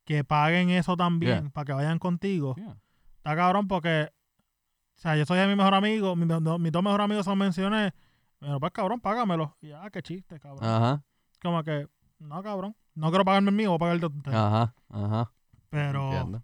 [0.06, 1.50] que paguen eso también Yeah.
[1.52, 2.56] para que vayan contigo.
[2.56, 2.78] Yeah.
[3.18, 6.84] Está cabrón porque, o sea, yo soy de mi mejor amigo, mi- no, mis dos
[6.84, 7.94] mejores amigos son mencioné.
[8.40, 9.56] Pero pues cabrón, págamelo.
[9.62, 10.64] Y ya, qué chiste, cabrón.
[10.66, 11.04] Ajá,
[11.42, 11.88] Como que,
[12.20, 12.76] no, cabrón.
[12.96, 14.36] No quiero pagarme el mío, voy a pagar el de ustedes.
[14.38, 15.32] ajá, ajá.
[15.70, 16.44] Pero, Entiendo.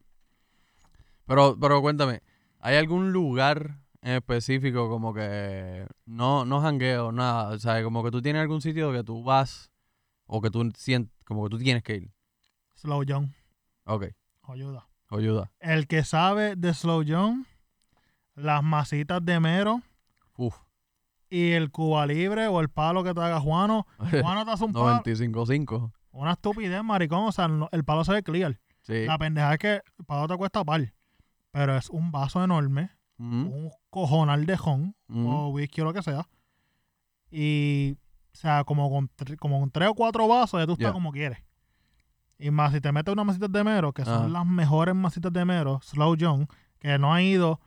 [1.26, 2.22] Pero, pero cuéntame,
[2.60, 7.50] ¿hay algún lugar en específico como que no, no jangueo, nada?
[7.50, 9.70] O sea, como que tú tienes algún sitio que tú vas
[10.26, 12.12] o que tú sientes, como que tú tienes que ir.
[12.76, 13.34] Slow John,
[13.86, 14.06] Ok,
[14.44, 14.88] ayuda.
[15.10, 15.52] ayuda.
[15.60, 17.46] El que sabe de Slow John,
[18.36, 19.82] las masitas de mero
[20.38, 20.56] Uf.
[21.30, 23.86] y el Cuba Libre o el palo que te haga Juano.
[24.22, 25.04] Juano te hace un palo.
[25.04, 25.92] 95.5.
[26.12, 27.26] Una estupidez, maricón.
[27.26, 28.60] O sea, no- el palo se ve clear.
[28.82, 29.06] Sí.
[29.06, 30.94] La pendeja es que el palo te cuesta par.
[31.52, 34.94] Pero es un vaso enorme, Ujú, un cojonal de ujú.
[35.10, 36.28] o whisky o lo que sea.
[37.32, 37.98] Y,
[38.34, 40.94] o sea, como con, tre- como con tres o cuatro vasos, ya tú estás Ya.
[40.94, 41.40] como quieres.
[42.38, 44.28] Y más, si te metes unas masitas de mero, que son Ajá.
[44.30, 46.48] las mejores masitas de mero, Slow John,
[46.80, 47.60] que no ha ido,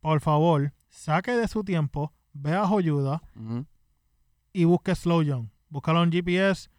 [0.00, 3.66] por favor, saque de su tiempo, ve a Joyuda, Ujú.
[4.52, 5.50] y busque Slow John.
[5.68, 6.70] Búscalo en GPS.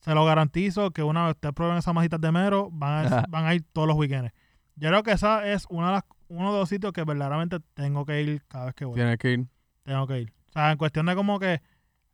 [0.00, 3.44] Se lo garantizo que una vez ustedes prueben esas majitas de mero, van a, van
[3.46, 4.32] a ir todos los weekends.
[4.76, 8.04] Yo creo que esa es una de las, uno de los sitios que verdaderamente tengo
[8.06, 8.94] que ir cada vez que voy.
[8.94, 9.46] Tienes que ir.
[9.84, 10.32] Tengo que ir.
[10.48, 11.60] O sea, en cuestión de como que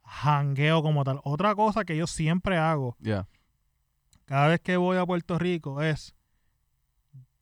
[0.04, 1.20] jangueo como tal.
[1.24, 3.26] Otra cosa que yo siempre hago Ya.
[4.24, 6.14] cada vez que voy a Puerto Rico es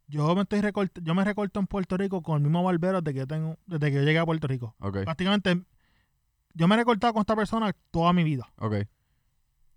[0.06, 3.14] yo me estoy recort- yo me recorto en Puerto Rico con el mismo barbero desde
[3.14, 4.74] que yo tengo desde que yo llegué a Puerto Rico.
[4.78, 4.98] Ok.
[5.04, 5.62] Prácticamente
[6.52, 8.52] yo me he recortado con esta persona toda mi vida.
[8.58, 8.74] Ok.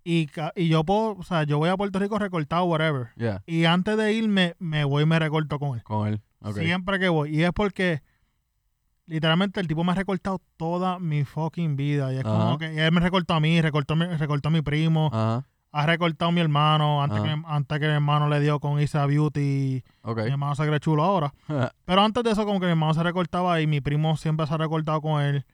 [0.04, 3.08] Y, y yo puedo, o sea, yo voy a Puerto Rico recortado whatever.
[3.46, 5.82] Y antes de irme me voy y me recorto con él.
[5.82, 6.22] Con él.
[6.40, 6.58] Ok.
[6.58, 7.36] Siempre que voy.
[7.36, 8.02] Y es porque
[9.06, 12.12] literalmente el tipo me ha recortado toda mi fucking vida.
[12.12, 15.10] Y es como que y él me recortó a mí, recortó, recortó a mi primo,
[15.12, 15.46] Ajá.
[15.72, 19.04] ha recortado a mi hermano, antes, que, antes que mi hermano le dio con Isa
[19.06, 19.82] Beauty.
[20.02, 20.18] Ok.
[20.24, 21.34] Mi hermano se cree chulo ahora.
[21.84, 24.54] Pero antes de eso, como que mi hermano se recortaba y mi primo siempre se
[24.54, 25.44] ha recortado con él.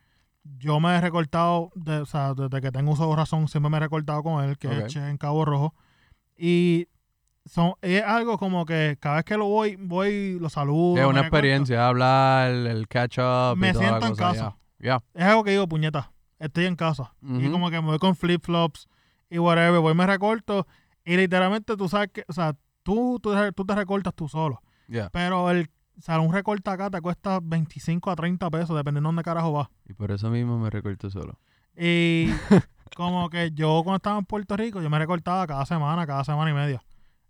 [0.59, 3.79] Yo me he recortado, de- o sea, desde que tengo uso de razón, siempre me
[3.79, 4.75] he recortado con él, que Ok.
[4.75, 5.75] es Che en Cabo Rojo.
[6.37, 6.89] Y
[7.47, 11.01] son, es algo como que cada vez que lo voy, voy y lo saludo.
[11.01, 13.57] es una experiencia, hablar, el catch up.
[13.57, 14.57] y Me toda la siento en cosa, casa.
[14.79, 15.01] Ya.
[15.15, 17.15] Es algo que digo, puñeta, estoy en casa.
[17.23, 18.87] Y como que me voy con flip-flops
[19.31, 20.67] y whatever, voy y me recorto.
[21.05, 24.61] Y literalmente tú sabes que, o sea, tú, tú, tú te recortas tú solo.
[24.89, 25.09] Ya.
[25.11, 29.13] Pero el, o sea, un recorte acá te cuesta 25 a 30 pesos, dependiendo de
[29.15, 29.69] dónde carajo vas.
[29.87, 31.39] Y por eso mismo me recorto solo.
[31.77, 32.29] Y
[32.97, 36.51] como que yo cuando estaba en Puerto Rico, yo me recortaba cada semana, cada semana
[36.51, 36.83] y media.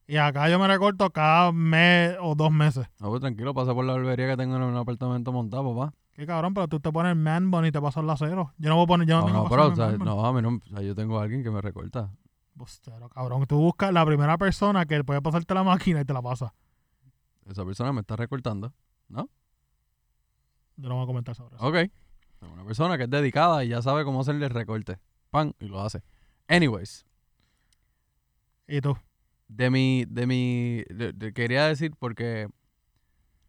[0.06, 2.86] Y acá yo me recorto cada mes o dos meses.
[3.00, 5.94] No, pues tranquilo, pasa por la barbería que tengo en un apartamento montado, papá.
[6.12, 8.52] Qué cabrón, pero tú te pones man bun y te pasas la cero.
[8.58, 10.32] Yo no voy a poner, yo no, No, tengo no, pero, o sea, no, a
[10.32, 12.10] mí no, o sea, yo tengo a alguien que me recorta.
[12.54, 13.46] Bustero, cabrón.
[13.46, 16.54] Tú buscas la primera persona que puede pasarte la máquina y te la pasa.
[17.46, 18.72] Esa persona me está recortando.
[19.08, 21.64] Yo no voy a comentar sobre eso.
[21.64, 21.74] Ok.
[21.76, 21.90] Es
[22.52, 24.98] una persona que es dedicada y ya sabe cómo hacerle recorte.
[25.30, 26.02] Pan, y lo hace.
[26.48, 27.06] Anyways,
[28.66, 28.96] Y tú.
[29.48, 32.48] de mi, de mi, de- de- quería decir porque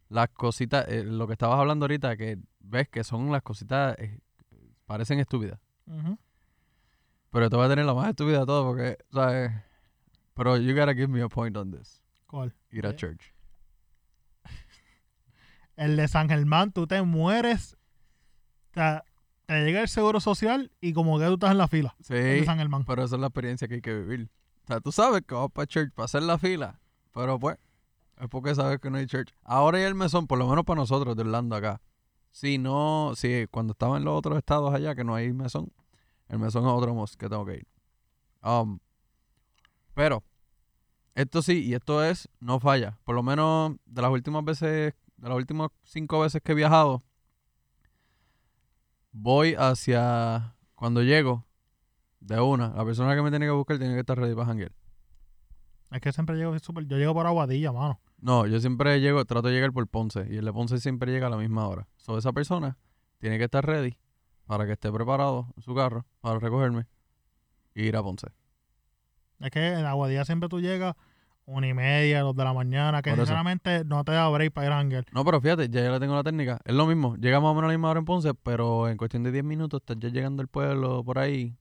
[0.08, 4.20] las cositas, eh, lo que estabas hablando ahorita, que ves que son las cositas, eh,
[4.86, 5.58] parecen estúpidas.
[7.30, 9.50] Pero te voy a tener la más estúpida de todo porque, ¿sabes?
[10.34, 12.02] Pero you gotta give me a point on this.
[12.26, 12.54] ¿Cuál?
[12.70, 12.96] Ir a Ok.
[12.96, 13.34] church.
[15.76, 17.76] El de San Germán, tú te mueres.
[18.72, 19.00] Te,
[19.46, 21.94] te llega el seguro social y como que tú estás en la fila.
[22.08, 22.84] El de Sí, San Germán.
[22.84, 24.30] pero esa es la experiencia que hay que vivir.
[24.64, 26.80] O sea, tú sabes que vas para church para hacer la fila,
[27.12, 27.56] pero pues,
[28.18, 29.32] es porque sabes que no hay church.
[29.44, 31.80] Ahora hay el mesón, por lo menos para nosotros de Orlando acá.
[32.32, 35.72] Si no, si cuando estaba en los otros estados allá que no hay mesón,
[36.28, 37.66] el mesón es otro mos que tengo que ir.
[38.42, 38.78] Um,
[39.94, 40.22] pero,
[41.14, 42.98] esto sí, y esto es, no falla.
[43.04, 47.02] Por lo menos de las últimas veces, de las últimas cinco veces que he viajado,
[49.12, 51.46] voy hacia, cuando llego,
[52.20, 54.72] de una, la persona que me tiene que buscar tiene que estar ready para janguear.
[55.92, 56.86] Es que siempre llego súper.
[56.86, 58.00] Yo llego por Aguadilla, mano.
[58.18, 61.28] No, yo siempre llego, trato de llegar por Ponce y el de Ponce siempre llega
[61.28, 61.86] a la misma hora.
[61.96, 62.76] So, esa persona
[63.18, 63.96] tiene que estar ready
[64.46, 66.86] para que esté preparado en su carro para recogerme
[67.74, 68.28] e ir a Ponce.
[69.40, 70.96] Es que en Aguadilla siempre tú llegas
[71.46, 74.72] una y media, dos de la mañana, que sinceramente no te da break para ir
[74.72, 75.04] a hanguear.
[75.12, 76.58] No, pero fíjate, ya yo le tengo la técnica.
[76.64, 78.96] Es lo mismo, llega más o menos a la misma hora en Ponce, pero en
[78.96, 81.56] cuestión de 10 minutos estás ya llegando al pueblo por ahí.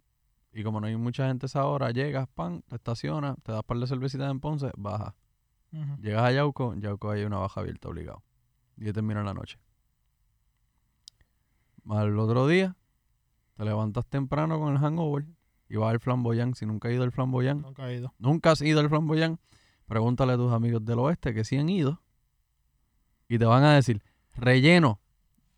[0.54, 3.64] Y como no hay mucha gente a esa hora, llegas, pan, te estacionas, te das
[3.64, 5.16] par de cervecitas en Ponce, baja.
[6.02, 8.24] Llegas a Yauco, en Yauco hay una baja abierta obligado.
[8.78, 9.60] Y termina la noche.
[11.90, 12.76] Al otro día,
[13.56, 15.26] te levantas temprano con el hangover
[15.70, 16.56] y vas al flamboyán.
[16.56, 18.14] Si nunca has ido al flamboyán, Nunca he ido.
[18.18, 19.40] nunca has ido al flamboyán,
[19.88, 22.02] pregúntale a tus amigos del oeste que sí han ido.
[23.28, 24.02] Y te van a decir,
[24.36, 25.00] relleno.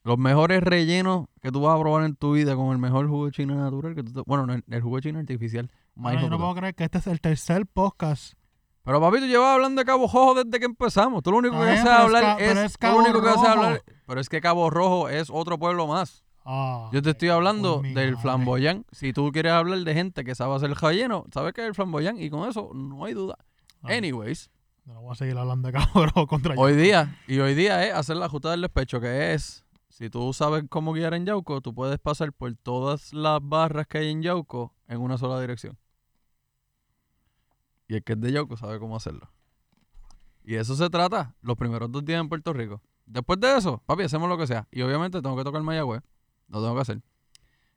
[0.03, 3.29] Los mejores rellenos que tú vas a probar en tu vida con el mejor jugo
[3.29, 3.93] chino natural.
[3.93, 5.69] que tú te- Bueno, no, el, el jugo chino artificial.
[5.95, 8.33] más Mano, hijo yo no puedo creer que este es el tercer podcast.
[8.83, 11.21] Pero papi, tú llevas hablando de Cabo Rojo desde que empezamos.
[11.23, 13.47] Tú lo único Está que sabes es hablar es, Cabo único que Rojo.
[13.47, 13.83] hablar.
[14.05, 16.23] Pero es que Cabo Rojo es otro pueblo más.
[16.45, 18.15] Ah, Yo te estoy hablando del madre.
[18.15, 18.85] flamboyán.
[18.93, 22.17] Si tú quieres hablar de gente que sabe hacer relleno, sabes que es el flamboyán
[22.21, 23.37] y con eso no hay duda.
[23.83, 24.49] Ah, Anyways,
[24.85, 26.81] No voy a seguir hablando de cabrón contra hoy Yauco.
[26.83, 30.63] día, y hoy día es hacer la justa del despecho, que es, si tú sabes
[30.69, 34.73] cómo guiar en Yauco, tú puedes pasar por todas las barras que hay en Yauco
[34.87, 35.77] en una sola dirección.
[37.87, 39.29] Y el que es de Yauco sabe cómo hacerlo.
[40.43, 42.81] Y eso se trata los primeros dos días en Puerto Rico.
[43.05, 44.67] Después de eso, papi, hacemos lo que sea.
[44.71, 46.01] Y obviamente tengo que tocar Mayagüez.
[46.49, 47.01] Lo tengo que hacer.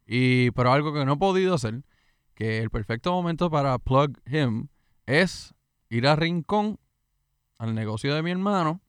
[0.07, 1.85] Y, pero algo que no he podido hacer,
[2.35, 4.69] que el perfecto momento para plug him
[5.07, 5.55] es
[5.91, 6.79] ir a Rincón,
[7.59, 8.81] al negocio de mi hermano.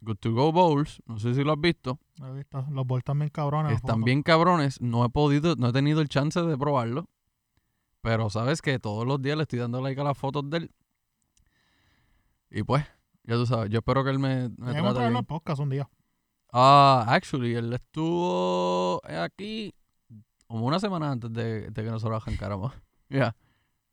[0.00, 1.98] Good to Go Bowls, no sé si lo has visto.
[2.20, 2.64] Lo he visto.
[2.70, 3.72] Los bols también cabrones.
[3.72, 4.80] las Están bien cabrones.
[4.80, 7.08] No he podido, no he tenido el chance de probarlo.
[8.00, 10.70] Pero sabes que todos los días le estoy dando like a las fotos de él.
[12.50, 12.84] Y pues,
[13.24, 15.16] ya tú sabes, yo espero que él me, me trate traerlo bien.
[15.16, 15.88] al podcast un día.
[16.52, 19.74] Ah, actually, él estuvo aquí
[20.46, 22.72] como una semana antes de, de que nosotros arrancáramos.
[23.10, 23.34] Ya.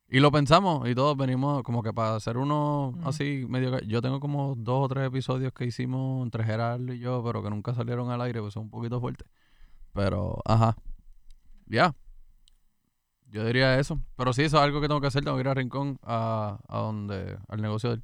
[0.08, 3.80] Y lo pensamos y todos venimos como que para hacer uno así medio.
[3.82, 7.50] Yo tengo como dos o tres episodios que hicimos entre Gerardo y yo, pero que
[7.50, 9.28] nunca salieron al aire, pues son un poquito fuertes.
[9.94, 10.76] Pero, ajá.
[11.68, 11.96] Ya.
[13.32, 14.00] Yo diría eso.
[14.16, 15.24] Pero sí, eso es algo que tengo que hacer.
[15.24, 18.04] Tengo que ir a Rincón a, a donde, al negocio de él.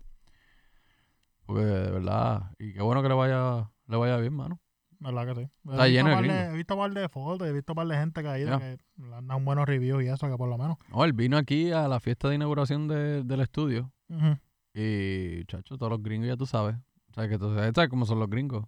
[1.45, 4.59] Porque de verdad, y qué bueno que le vaya, le vaya bien, mano.
[5.01, 5.49] ¿Verdad que sí?
[5.69, 6.37] Está He lleno de gringos.
[6.37, 8.49] He visto un par de fotos, he visto un par de gente que ha ido
[8.51, 8.59] Ya.
[8.59, 10.77] que le han dado buenos reviews y eso, que por lo menos.
[10.89, 13.91] No, él vino aquí a la fiesta de inauguración de- del estudio.
[14.09, 14.37] Ujú.
[14.75, 16.75] Y, chacho, todos los gringos ya tú sabes.
[17.09, 18.63] O sea, que tú sabes cómo son los gringos.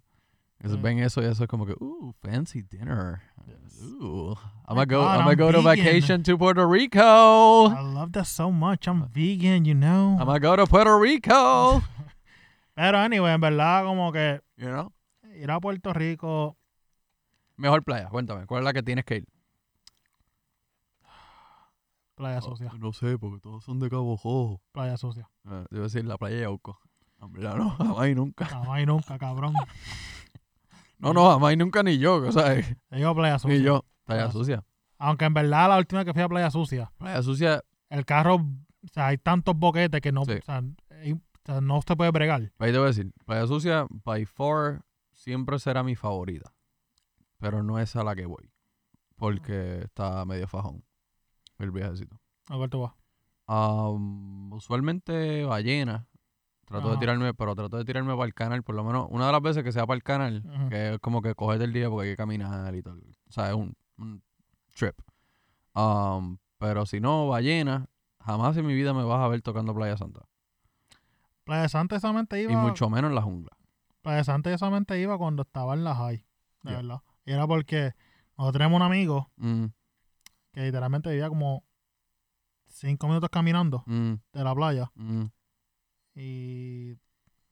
[0.60, 0.82] Ellos Sí.
[0.82, 3.20] ven eso y eso es como que, uh, fancy dinner.
[3.46, 3.80] Yes.
[4.00, 7.68] Ooh, Oh I'm gonna go, God, I'm gonna I'm go to vacation to Puerto Rico.
[7.70, 8.86] I love that so much.
[8.88, 10.16] I'm vegan, you know.
[10.18, 11.80] I'm gonna go to Puerto Rico.
[12.74, 14.92] Pero anyway, en verdad, como que You know?
[15.36, 16.56] Ir a Puerto Rico,
[17.56, 19.24] Mejor playa, cuéntame, ¿cuál es la que tienes que ir?
[22.14, 24.60] playa sucia, no sé, porque todos son de Cabo Rojo.
[24.72, 25.28] playa sucia.
[25.50, 26.78] Eh, debo decir la playa de Yauco.
[27.18, 28.44] Hombre, no, jamás y nunca.
[28.46, 29.54] Jamás y nunca, cabrón.
[30.96, 33.58] No, no, jamás y nunca ni yo, o sea, Te digo playa sucia.
[33.58, 33.84] ni yo.
[34.04, 34.64] Playa Playa sucia.
[34.96, 38.88] Aunque en verdad la última que fui a playa sucia, Playa sucia, el carro, o
[38.90, 40.32] sea, hay tantos boquetes que no, Sí.
[40.32, 42.40] o sea, hay- o sea, no se puede bregar.
[42.58, 44.82] ahí te voy a decir, Playa sucia, by far,
[45.24, 46.52] siempre será mi favorita.
[47.38, 48.52] Pero no es a la que voy.
[49.16, 50.84] Porque está medio fajón.
[51.58, 52.20] El viajecito.
[52.48, 52.92] ¿A cuál tú vas?
[53.46, 56.06] Am, usualmente ballena.
[56.66, 59.32] Trato de tirarme, pero trato de tirarme para el canal, por lo menos una de
[59.32, 62.08] las veces que sea para el canal, que es como que cogete el día porque
[62.08, 62.96] hay que caminar y todo.
[63.28, 64.22] O sea, es un, un
[64.74, 64.96] trip.
[66.58, 67.86] Pero si no, ballena,
[68.18, 70.22] jamás en mi vida me vas a ver tocando Playa Santa.
[71.44, 72.52] Playa Santa solamente iba.
[72.52, 73.53] Y mucho menos en la jungla.
[74.04, 76.24] Playa Santa yo solamente iba cuando estaba en la high.
[76.62, 77.00] De verdad.
[77.26, 77.92] Y era porque
[78.38, 79.64] nosotros tenemos un amigo Mm,
[80.52, 81.64] que literalmente vivía como
[82.68, 84.92] cinco minutos caminando mm, de la playa.
[84.94, 85.24] mm.
[86.14, 86.94] Y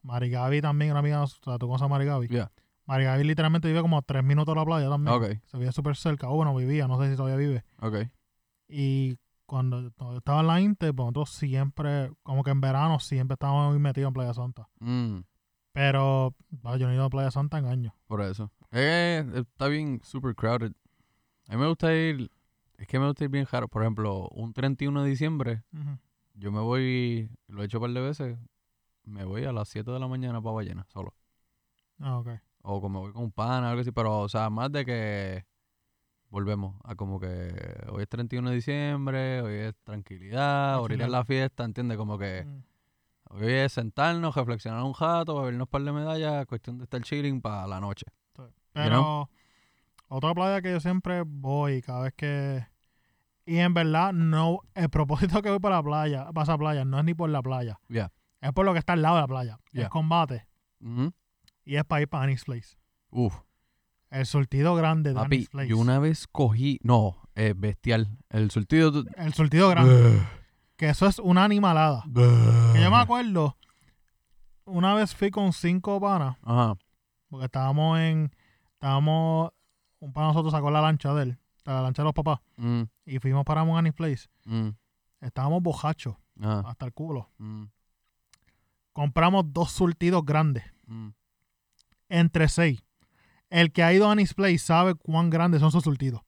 [0.02, 2.28] Marigaby también, una amiga, o sea, tú conoces a Marigaby.
[2.28, 2.52] Yeah.
[2.86, 5.16] Marigaby literalmente vive como a tres minutos de la playa también.
[5.16, 6.28] Ok, Se vive súper cerca.
[6.28, 7.64] O bueno, vivía, no sé si todavía vive.
[7.80, 7.96] ok.
[8.68, 13.34] Y cuando yo estaba en la Inter, pues nosotros siempre, como que en verano, siempre
[13.34, 14.68] estábamos muy metidos en Playa Santa.
[14.80, 15.18] Mm,
[15.72, 17.92] Pero bah, yo no he ido a Playa Santa en años.
[18.06, 18.50] por eso.
[18.72, 20.72] Eh, está bien super crowded.
[21.48, 22.30] A mí me gusta ir,
[22.78, 23.68] es que me gusta ir bien raro.
[23.68, 25.62] Por ejemplo, un 31 de diciembre,
[26.34, 28.38] yo me voy, lo he hecho un par de veces,
[29.04, 31.14] me voy a las 7 de la mañana para Ballena, solo.
[31.98, 32.28] Ah, ok.
[32.62, 35.44] O como me voy con un pan, algo así, pero, o sea, más de que
[36.30, 37.52] volvemos a como que
[37.90, 41.98] hoy es 31 de diciembre, hoy es tranquilidad, A ahorita es la fiesta, ¿entiendes?
[41.98, 42.62] Como que Mm.
[43.32, 47.40] Hoy es sentarnos, reflexionar un rato, bebernos un par de medallas, cuestión de estar chilling
[47.40, 48.06] para la noche.
[48.72, 49.28] Pero
[50.08, 52.66] otra playa que yo siempre voy cada vez que...
[53.44, 56.98] Y en verdad, no el propósito que voy para la playa, para esa playa, no
[56.98, 57.78] es ni por la playa.
[57.88, 58.12] Ya.
[58.40, 59.58] Es por lo que está al lado de la playa.
[59.72, 59.82] Ya.
[59.84, 60.46] Es combate.
[60.80, 61.12] Ujú.
[61.64, 62.76] Y es para ir para Annie's Place.
[63.10, 63.34] Uf,
[64.10, 65.68] El surtido grande de papi, Annie's Place.
[65.68, 69.04] yo una vez cogí, no, es bestial, el surtido...
[69.16, 70.22] El surtido grande.
[70.82, 72.02] Que eso es una animalada.
[72.12, 73.56] Que yo me acuerdo,
[74.64, 76.74] una vez fui con cinco panas, Ajá,
[77.28, 78.32] porque estábamos en...
[78.72, 79.52] Estábamos...
[80.00, 83.20] Un pana nosotros sacó la lancha de él, la lancha de los papás, mm, y
[83.20, 84.28] fuimos para Annie's Place.
[84.44, 84.70] mm,
[85.20, 86.16] Estábamos bojachos.
[86.40, 87.30] ajá, hasta el culo.
[87.38, 87.66] mm,
[88.92, 90.64] Compramos dos surtidos grandes,
[92.08, 92.82] entre seis.
[93.50, 96.22] El que ha ido a Annie's Place sabe cuán grandes son sus surtidos.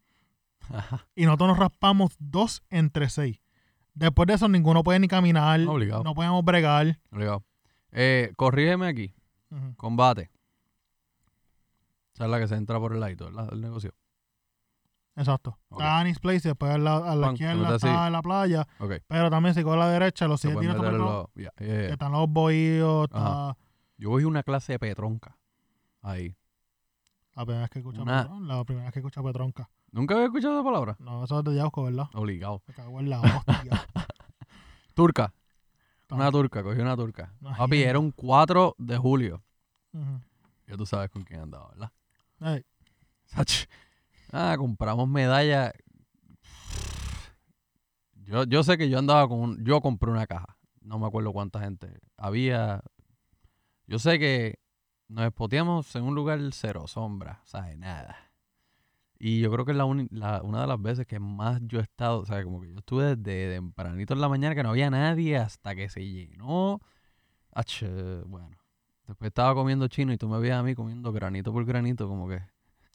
[0.73, 1.09] Ajá.
[1.17, 3.40] Y nosotros nos raspamos dos entre seis.
[3.94, 5.61] Después de eso, ninguno puede ni caminar.
[5.68, 6.02] Obligado.
[6.02, 6.98] No podemos bregar.
[7.12, 7.44] Obligado.
[7.92, 9.14] Eh, corrígeme aquí.
[9.76, 10.30] Combate.
[12.14, 13.49] Esa es la que se entra por el ladito, ¿verdad?
[13.53, 13.92] El negocio.
[15.16, 15.59] Exacto.
[15.68, 15.80] Ok.
[15.80, 18.66] Está Annie's Place y después a la, a la Pan, izquierda está la playa.
[19.07, 21.30] Pero también si coge a la derecha, los pueden tiros en.
[21.92, 23.05] Están los bohíos.
[23.05, 23.57] Está.
[23.97, 25.36] Yo voy a una clase de petronca.
[26.03, 26.36] Ahí.
[27.36, 29.70] la primera vez que escucho Una- La primera vez que Petronca.
[29.95, 30.97] ¿Nunca había escuchado esa palabra?
[30.99, 32.07] No, eso es de Yauco, ¿verdad?
[32.14, 32.61] Obligado.
[32.66, 33.86] Me cago en la hostia.
[34.95, 35.32] Turca.
[36.11, 36.64] Una turca.
[36.64, 37.32] Cogí una turca.
[37.40, 39.45] Una Papi, era un 4 de julio.
[39.92, 40.20] Ujú.
[40.66, 41.92] Ya tú sabes con quién andaba, ¿verdad?
[42.40, 42.64] Ey,
[43.26, 43.68] Sach.
[44.32, 45.72] Ah, compramos medallas.
[48.14, 50.59] Yo, yo sé que yo andaba con un, yo compré una caja.
[50.80, 52.82] No me acuerdo cuánta gente había.
[53.86, 54.59] Yo sé que
[55.07, 58.16] nos espoteamos en un lugar cero sombra, o sea, nada.
[59.27, 61.83] Y yo creo que es la, la- una de las veces que más yo he
[61.83, 64.91] estado, o sea, como que yo estuve desde tempranito en la mañana que no había
[64.91, 66.81] nadie hasta que se llenó.
[67.55, 67.83] Ach,
[68.27, 68.51] bueno.
[69.07, 72.29] Después estaba comiendo chino y tú me veías a mí comiendo granito por granito, como
[72.29, 72.43] que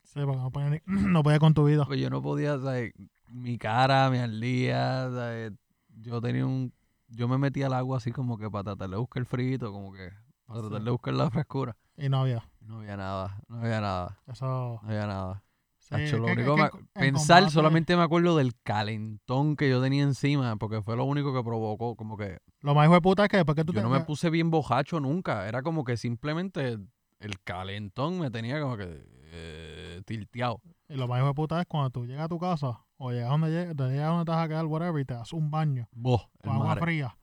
[0.03, 1.85] Sí, porque no podía, no podía con tu vida.
[1.85, 2.93] pues yo no podía, ¿sabes?
[3.31, 5.53] Mi cara me ardía, ¿sabes?
[5.87, 6.71] Yo tenía un...
[7.07, 9.91] Yo me metía al agua así como que para tratar de buscar el frito, como
[9.93, 10.11] que
[10.45, 11.75] para tratar de buscar la frescura.
[11.97, 12.43] Y no había.
[12.61, 14.79] No había nada, no había nada, Eso.
[14.83, 15.43] no había nada.
[15.91, 20.03] Hacho, lo único en- en pensar, combate- solamente me acuerdo del calentón que yo tenía
[20.03, 23.29] encima, porque fue lo único que provocó, como que Lo más hijo de puta es
[23.29, 25.97] que después que tú yo te- no me puse bien bojacho nunca, era como que
[25.97, 26.77] simplemente
[27.19, 30.61] el calentón me tenía como que eh, tilteado.
[30.87, 33.29] Y lo más hijo de puta es cuando tú llegas a tu casa o llegas
[33.29, 36.01] donde llegas, te llegas donde vas a quedar, whatever, y te das un baño el
[36.43, 36.81] con agua mare.
[36.81, 37.15] fría.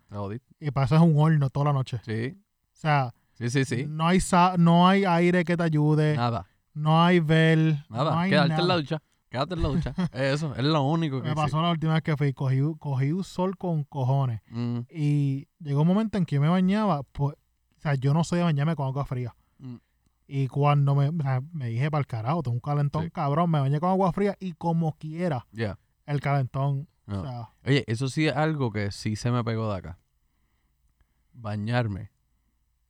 [0.60, 2.00] Y pareces un horno toda la noche.
[2.04, 3.86] Sí, O sea, sí, sí, sí.
[3.88, 6.46] no hay sa- no hay aire que te ayude, Nada.
[6.76, 9.02] No hay ver, Nada, no hay quédate en la ducha.
[9.28, 9.94] Quédate en la ducha.
[10.12, 13.24] Eso, es lo único que Me pasó la última vez que fui, cogí, cogí un
[13.24, 14.40] sol con cojones.
[14.50, 17.34] Mm, Y llegó un momento en que me bañaba, pues,
[17.76, 19.34] o sea, yo no soy de bañarme con agua fría.
[19.58, 19.76] Mm.
[20.28, 23.10] Y cuando me, o sea, me dije para el carajo, tengo un calentón Sí.
[23.10, 25.78] cabrón, me bañé con agua fría y como quiera, Ya.
[26.04, 26.88] el calentón.
[27.06, 27.20] No.
[27.20, 29.98] O sea, Oye, eso sí es algo que sí se me pegó de acá.
[31.32, 32.10] Bañarme.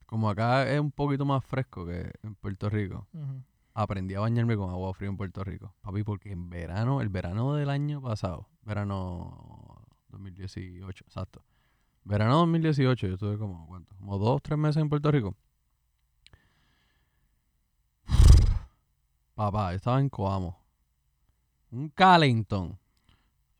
[0.05, 3.07] Como acá es un poquito más fresco que en Puerto Rico.
[3.13, 3.43] ujú.
[3.79, 5.75] Aprendí a bañarme con agua fría en Puerto Rico.
[5.81, 11.43] Papi, porque en verano, el verano del año pasado, verano 2018, exacto.
[12.03, 13.95] Verano 2018, yo estuve como, ¿cuánto?
[13.97, 15.35] Como dos, tres meses en Puerto Rico.
[19.35, 20.59] Papá, yo estaba en Coamo.
[21.69, 22.79] Un calentón.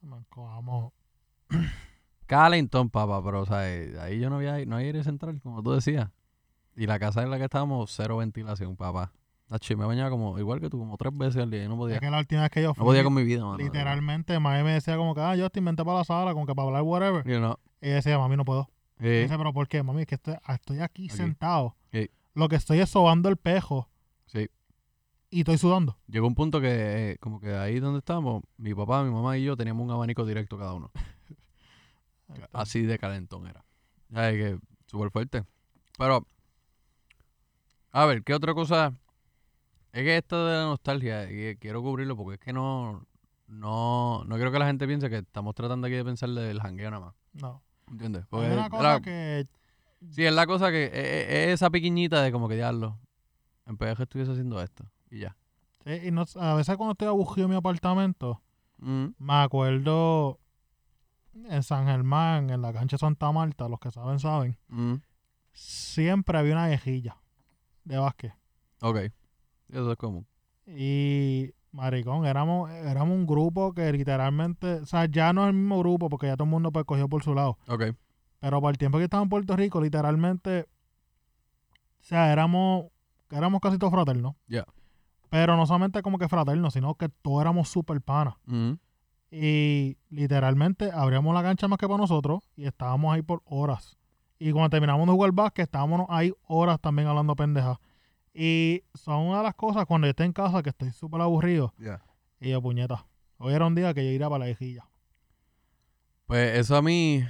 [0.01, 0.93] Me cojamos.
[2.25, 5.61] Calentón, papá, pero o sea, eh, ahí yo no había, no había aire central, como
[5.61, 6.09] tú decías.
[6.75, 9.13] Y la casa en la que estábamos, cero ventilación, papá.
[9.49, 11.63] Tachi, me bañaba como, igual que tú, como tres veces al día.
[11.63, 13.23] y no podía, Es que la última vez que yo no fui, podía con mi
[13.23, 13.57] vida, mano.
[13.57, 16.53] literalmente, mami me decía como que, ah, yo te inventé para la sala, como que
[16.53, 17.23] para hablar whatever.
[17.25, 18.69] You know, Y ella decía, mami, no puedo.
[18.99, 20.01] Y eh, dice, pero ¿por qué, mami?
[20.01, 21.15] Es que estoy, ah, estoy aquí Aquí.
[21.17, 21.75] sentado.
[21.91, 22.09] Sí.
[22.33, 23.89] Lo que estoy es sobando el pejo
[24.25, 24.49] sí.
[25.29, 25.97] y estoy sudando.
[26.07, 29.43] Llegó un punto que, eh, como que ahí donde estábamos, mi papá, mi mamá y
[29.45, 30.91] yo teníamos un abanico directo cada uno.
[32.51, 33.63] Así de calentón era.
[34.09, 35.43] Ya que súper fuerte.
[35.97, 36.25] Pero,
[37.91, 38.93] a ver, ¿qué otra cosa?
[39.93, 43.05] Es que esto de la nostalgia, y que quiero cubrirlo porque es que no,
[43.47, 46.91] no, no quiero que la gente piense que estamos tratando aquí de pensar del jangueo
[46.91, 47.15] nada más.
[47.33, 47.63] No.
[47.89, 48.25] ¿Entiendes?
[48.29, 49.47] Porque una cosa la- que
[50.11, 52.99] Sí, es la cosa que, es, es- es esa piquiñita de como que diablo.
[53.65, 54.85] En PDG estuviese haciendo esto.
[55.09, 55.35] Y ya.
[55.85, 58.41] Sí, y no, a veces cuando estoy aburrido en mi apartamento,
[58.79, 60.39] Mm, me acuerdo
[61.33, 64.95] en San Germán, en la cancha de Santa Marta, los que saben, saben, mm,
[65.51, 67.17] siempre había una viejilla
[67.85, 68.33] de básquet.
[68.81, 68.97] ok.
[69.69, 70.25] Eso es común.
[70.65, 75.79] Y, maricón, éramos, éramos un grupo que literalmente, o sea, ya no es el mismo
[75.79, 77.57] grupo porque ya todo el mundo pues cogió por su lado.
[77.67, 77.83] Ok.
[78.39, 82.85] Pero por el tiempo que estaba en Puerto Rico, literalmente, o sea, éramos,
[83.31, 84.35] éramos casi todos fraternos.
[84.47, 84.65] Ya.
[85.29, 88.35] Pero no solamente como que fraternos, sino que todos éramos super panas.
[88.45, 88.73] Mm,
[89.29, 93.97] Y literalmente abríamos la cancha más que para nosotros y estábamos ahí por horas.
[94.39, 97.77] Y cuando terminamos de jugar básquet, estábamos ahí horas también hablando pendejas.
[98.39, 101.73] Y son una de las cosas cuando yo estoy en casa que estoy súper aburrido.
[102.39, 103.07] Y yo, puñeta,
[103.37, 104.87] hoy era un día que yo iría para la viejilla.
[106.27, 107.23] Pues eso a mí,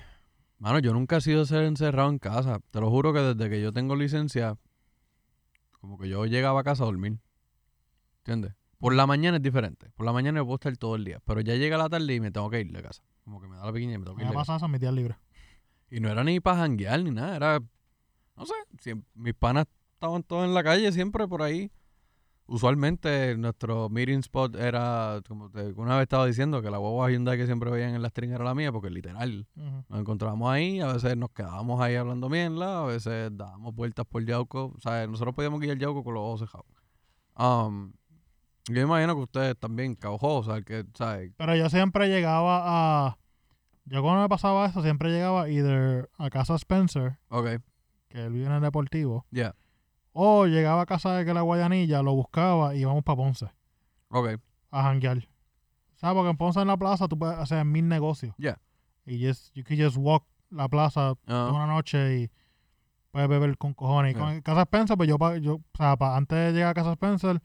[0.60, 2.60] mano, yo nunca he sido ser encerrado en casa.
[2.72, 4.58] Te lo juro que desde que yo tengo licencia,
[5.80, 7.20] como que yo llegaba a casa a dormir.
[8.26, 8.56] ¿Entiendes?
[8.78, 9.90] Por la mañana es diferente.
[9.92, 11.22] Por la mañana yo puedo estar todo el día.
[11.24, 13.02] Pero ya llega la tarde y me tengo que ir de casa.
[13.24, 14.42] Como que me da la pequeña y me tengo que Me ir casa.
[14.54, 15.16] pasa eso mis días libres.
[15.90, 17.36] Y no era ni para janguear ni nada.
[17.38, 17.60] Era,
[18.36, 19.68] no sé, mis panas
[19.98, 21.72] estaban todos en la calle siempre por ahí.
[22.46, 27.36] Usualmente nuestro meeting spot era, como te una vez estaba diciendo, que la guagua Hyundai
[27.38, 29.48] que siempre veían en la string era la mía, porque literal,
[29.90, 34.24] nos encontrábamos ahí, a veces nos quedábamos ahí hablando mierda, a veces dábamos vueltas por
[34.24, 34.74] Yauco.
[34.78, 36.68] O sea, nosotros podíamos guiar Yauco con los ojos cejados.
[37.38, 37.92] Um,
[38.70, 41.34] yo imagino que ustedes también, caujosos, o sea, que, ¿sabes?
[41.36, 43.18] Pero yo siempre llegaba a...
[43.86, 47.48] Yo cuando me pasaba eso, siempre llegaba either a casa Spencer, Ok,
[48.08, 49.54] que él vive en el deportivo, ya,
[50.20, 53.46] o llegaba a casa de que la Guayanilla, lo buscaba y íbamos para Ponce
[54.10, 54.30] ok,
[54.72, 55.28] a janguear.
[55.96, 56.16] ¿Sabes?
[56.16, 58.34] Porque en Ponce en la plaza tú puedes hacer mil negocios.
[58.38, 58.60] ya.
[59.06, 62.32] Y just, you can just walk la plaza toda una noche y
[63.12, 64.12] puedes beber con cojones.
[64.14, 64.26] Y Yeah.
[64.26, 67.40] con Casa Spencer, pues yo, yo o sea, pa- antes de llegar a Casa Spencer,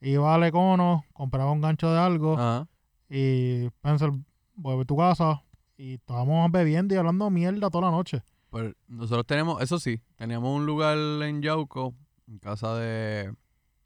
[0.00, 2.66] iba al Econo, compraba un gancho de algo ajá,
[3.08, 4.10] y Spencer,
[4.54, 5.42] vuelve a tu casa
[5.76, 8.22] y estábamos bebiendo y hablando mierda toda la noche.
[8.52, 11.94] Pues nosotros tenemos, eso sí, teníamos un lugar en Yauco,
[12.28, 13.34] en casa de,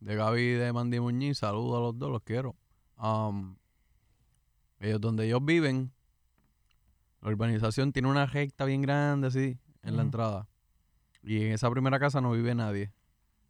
[0.01, 1.39] de Gaby y de Mandy Muñiz.
[1.39, 2.57] Saludos a los dos, los quiero.
[3.01, 3.55] Um,
[4.81, 5.93] ellos donde ellos viven,
[7.21, 10.49] la urbanización tiene una recta bien grande así en la entrada.
[11.23, 12.93] Y en esa primera casa no vive nadie.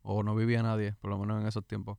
[0.02, 1.96] O no vivía nadie, por lo menos en esos tiempos.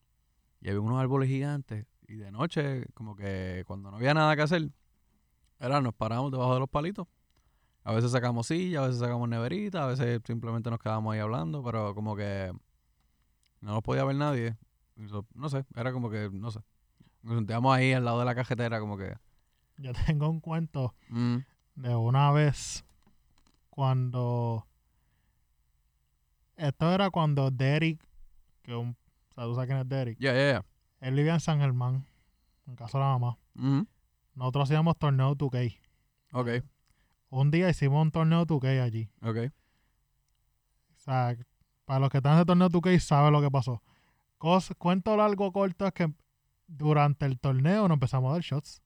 [0.62, 1.88] Y había unos árboles gigantes.
[2.08, 4.70] Y de noche, como que cuando no había nada que hacer,
[5.60, 7.08] era nos paramos debajo de los palitos.
[7.88, 11.64] A veces sacamos silla, a veces sacamos neverita, a veces simplemente nos quedábamos ahí hablando,
[11.64, 12.52] pero como que
[13.62, 14.58] no nos podía ver nadie.
[15.34, 16.60] No sé, era como que, no sé.
[17.22, 19.16] Nos sentíamos ahí al lado de la cajetera, como que.
[19.78, 21.38] Yo tengo un cuento mm,
[21.76, 22.84] de una vez
[23.70, 24.68] cuando
[26.58, 28.00] esto era cuando Derek
[28.64, 28.98] que un
[29.30, 30.66] o sea, tú sabes quién es Derek yeah, yeah, yeah.
[31.00, 32.06] él vivía en San Germán
[32.66, 33.88] en casa de la mamá Mhm.
[34.34, 35.78] nosotros hacíamos torneo 2K
[36.34, 36.48] Ok,
[37.30, 39.38] un día hicimos un torneo 2K allí ok.
[40.96, 41.36] o sea
[41.86, 43.82] para los que están en ese torneo 2K saben lo que pasó
[44.38, 46.12] Cos- cuento largo corto es que
[46.68, 48.82] durante el torneo nos empezamos a dar shots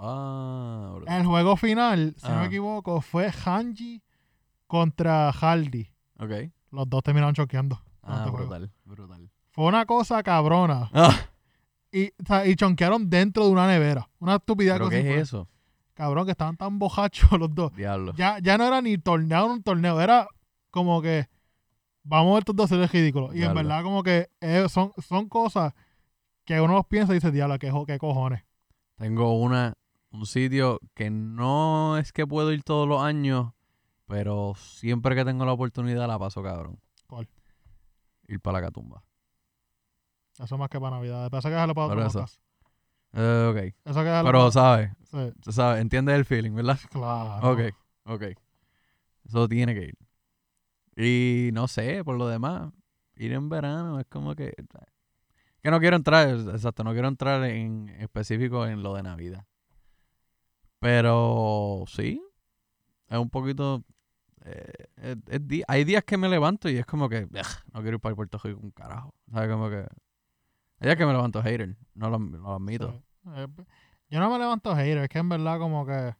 [0.00, 2.46] Ah, el juego final si no me Ajá.
[2.46, 4.00] equivoco fue Hanji
[4.68, 5.90] contra Hardy
[6.20, 6.30] Ok.
[6.70, 9.28] los dos terminaron choqueando Ah, brutal, brutal.
[9.50, 10.88] Fue una cosa cabrona.
[10.94, 11.14] Ah,
[11.92, 14.08] Y, o sea, y chonquearon dentro de una nevera.
[14.18, 15.46] Una estupidez ¿Pero cosa qué es eso?
[15.98, 17.74] Cabrón, que estaban tan bojachos los dos.
[17.74, 18.14] Diablo.
[18.14, 20.00] Ya, ya no era ni torneo, un torneo.
[20.00, 20.28] Era
[20.70, 21.28] como que
[22.04, 23.34] vamos a ver estos dos seres ridículos.
[23.34, 25.74] Y en verdad, como que eh, son, son cosas
[26.44, 28.44] que uno los piensa y dice, diablo, qué, qué cojones.
[28.94, 29.74] Tengo una,
[30.12, 33.50] un sitio que no es que puedo ir todos los años,
[34.06, 36.78] pero siempre que tengo la oportunidad la paso cabrón.
[37.08, 37.28] ¿Cuál?
[38.28, 39.02] Ir para la catumba.
[40.38, 41.28] Eso más que para Navidad.
[41.34, 42.24] Hay que dejarlo para otro eso.
[43.14, 43.90] Eh, ok.
[43.90, 44.50] Eso Pero.
[44.50, 44.90] ¿sabes?
[45.10, 46.78] Sí, sabes, entiendes el feeling, ¿verdad?
[46.90, 47.50] claro.
[47.52, 47.60] Ok,
[48.04, 48.22] ok.
[49.26, 49.94] Eso tiene que ir.
[50.96, 52.72] Y no sé, por lo demás,
[53.16, 54.52] ir en verano es como que...
[55.62, 59.44] Que no quiero entrar, exacto, no quiero entrar en específico en lo de Navidad.
[60.80, 62.22] Pero sí,
[63.08, 63.84] es un poquito...
[64.44, 67.96] eh, es- es hay días que me levanto y es como que "Ugh, no quiero
[67.96, 69.14] ir para Puerto Rico un carajo.
[69.32, 69.50] ¿Sabes?
[69.50, 69.86] Como que...
[70.80, 73.02] Días que me levanto hater, no lo, no lo admito.
[73.34, 73.46] Eh,
[74.10, 76.14] yo no me levanto hater, es que en verdad como que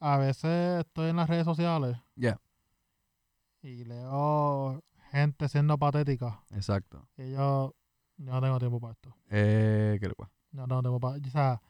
[0.00, 2.40] a veces estoy en las redes sociales Ya.
[3.62, 7.08] y leo gente siendo patética Exacto.
[7.16, 7.74] y yo,
[8.16, 9.14] yo no tengo tiempo para esto.
[9.30, 10.32] Eh, ¿qué le pasa?
[10.52, 11.16] No tengo tiempo para...
[11.16, 11.62] O sea,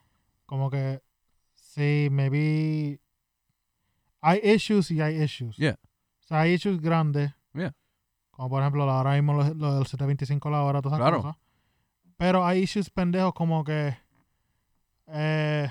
[0.45, 1.01] como que
[1.53, 2.99] sí, maybe
[4.21, 5.55] hay issues y hay issues.
[5.57, 5.79] Yeah.
[6.19, 7.31] O sea, hay issues grandes.
[7.53, 7.73] Yeah.
[8.31, 11.21] Como por ejemplo, ahora mismo lo, lo del 725 la hora, todas esas Claro.
[11.23, 11.37] cosas.
[12.17, 13.95] Pero hay issues pendejos como que.
[15.07, 15.67] Eh,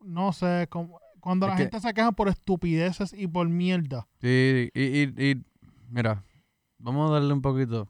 [0.00, 4.06] no sé, como, cuando Es la que- gente se queja por estupideces y por mierda.
[4.20, 5.44] Sí, y, y, y
[5.88, 6.22] mira,
[6.78, 7.88] vamos a darle un poquito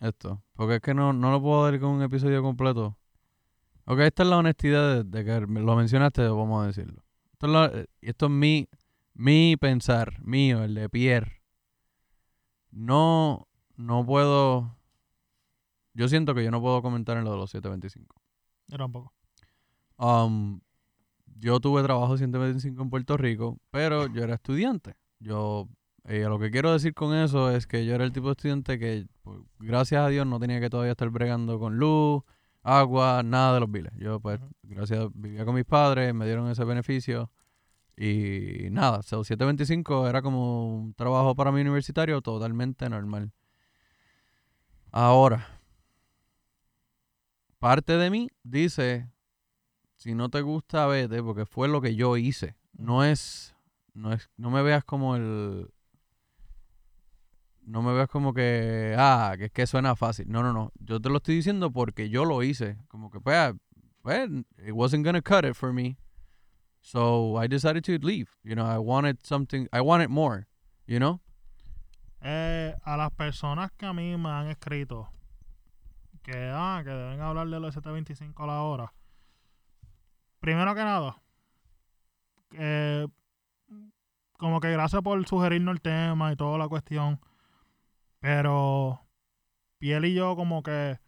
[0.00, 2.96] esto, porque es que no, no lo puedo dar con un episodio completo.
[3.84, 7.02] Ok, esta es la honestidad de, de que lo mencionaste, vamos a decirlo.
[7.32, 8.68] Esto es, la- esto es mi,
[9.14, 11.42] mi pensar, mío, el de Pierre.
[12.70, 14.76] No, no puedo,
[15.94, 18.20] yo siento que yo no puedo comentar en lo de los 725.
[18.68, 19.12] Yo tampoco.
[19.98, 20.60] Um,
[21.38, 24.94] yo tuve trabajo 125 en Puerto Rico, pero yo era estudiante.
[25.18, 25.68] Yo,
[26.04, 28.78] eh, lo que quiero decir con eso es que yo era el tipo de estudiante
[28.78, 32.22] que, pues, gracias a Dios, no tenía que todavía estar bregando con luz,
[32.62, 33.92] agua, nada de los biles.
[33.96, 34.50] Yo, pues, Ujú.
[34.62, 37.30] gracias, vivía con mis padres, me dieron ese beneficio
[37.96, 43.32] y nada, so, 725 era como un trabajo para mi universitario totalmente normal.
[44.90, 45.61] Ahora,
[47.62, 49.08] parte de mí dice,
[49.94, 52.56] si no te gusta, vete, porque fue lo que yo hice.
[52.72, 53.54] No es,
[53.94, 55.70] no es, no me veas como el,
[57.60, 60.26] no me veas como que, ah, que es que suena fácil.
[60.28, 60.72] No, no, no.
[60.80, 62.78] Yo te lo estoy diciendo porque yo lo hice.
[62.88, 63.54] Como que, pues,
[64.02, 65.96] pues, it wasn't gonna cut it for me.
[66.80, 68.26] So I decided to leave.
[68.42, 70.48] You know, I wanted something, I wanted more,
[70.88, 71.20] you know?
[72.22, 75.08] Eh, a las personas que a mí me han escrito
[76.22, 78.92] que, ah, que deben hablar de los 725 a la hora.
[80.40, 81.22] Primero que nada,
[82.52, 83.06] eh,
[84.38, 87.20] como que gracias por sugerirnos el tema y toda la cuestión.
[88.18, 89.00] Pero
[89.78, 90.98] Piel y yo como que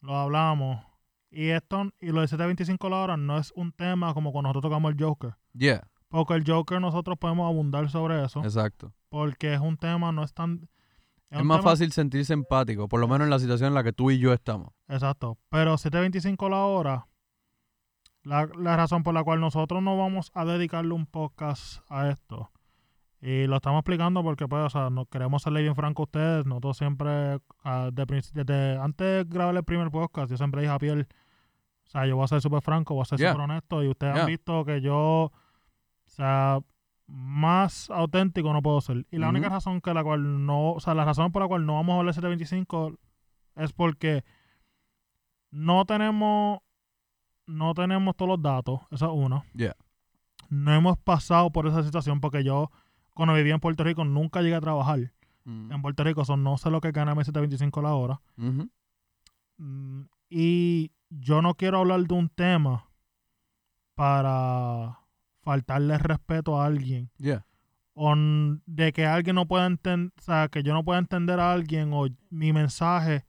[0.00, 0.84] lo hablamos.
[1.30, 4.48] Y esto, y lo de 725 a la hora no es un tema como cuando
[4.48, 5.36] nosotros tocamos el Joker.
[5.52, 8.42] Yeah, Porque el Joker nosotros podemos abundar sobre eso.
[8.44, 8.92] exacto.
[9.08, 10.68] Porque es un tema, no es tan...
[11.30, 13.92] Es más tema- fácil sentirse empático, por lo menos en la situación en la que
[13.92, 14.72] tú y yo estamos.
[14.88, 15.38] Exacto.
[15.48, 17.06] Pero 7.25 la hora,
[18.24, 22.50] la, la razón por la cual nosotros no vamos a dedicarle un podcast a esto
[23.22, 26.46] Y lo estamos explicando porque, pues, o sea, no queremos serle bien franco a ustedes.
[26.46, 30.78] Nosotros siempre, ah, de desde antes de grabar el primer podcast, yo siempre dije a
[30.78, 31.06] Piel,
[31.86, 33.32] o sea, yo voy a ser súper franco, voy a ser Yeah.
[33.32, 33.84] súper honesto.
[33.84, 34.22] Y ustedes Yeah.
[34.22, 35.32] han visto que yo, o
[36.06, 36.60] sea,
[37.12, 39.04] más auténtico no puedo ser.
[39.10, 41.66] Y la única razón que la cual no, o sea, la razón por la cual
[41.66, 42.96] no vamos a hablar de 725
[43.56, 44.24] es porque
[45.50, 46.60] no tenemos,
[47.46, 49.44] no tenemos todos los datos, eso es uno.
[49.54, 49.74] Yeah.
[50.48, 52.70] No hemos pasado por esa situación porque yo,
[53.14, 55.12] cuando vivía en Puerto Rico, nunca llegué a trabajar
[55.44, 55.72] Mm.
[55.72, 58.20] en Puerto Rico, son no sé lo que gana mi 725 la hora.
[58.36, 62.84] Mm, Y yo no quiero hablar de un tema
[63.94, 64.99] para
[65.50, 67.10] faltarle respeto a alguien.
[67.18, 67.44] Yeah.
[67.94, 68.14] O
[68.66, 71.90] de que alguien no pueda entender, o sea, que yo no pueda entender a alguien
[71.92, 73.24] o mi mensaje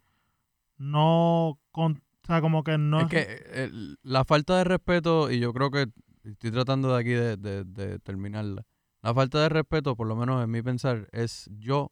[0.78, 1.94] no, con,
[2.24, 5.52] o sea, como que no Es que eh, el- la falta de respeto, y yo
[5.54, 5.88] creo que
[6.24, 8.64] estoy tratando de aquí de, de- de terminarla.
[9.02, 11.92] La falta de respeto, por lo menos en mi pensar, es yo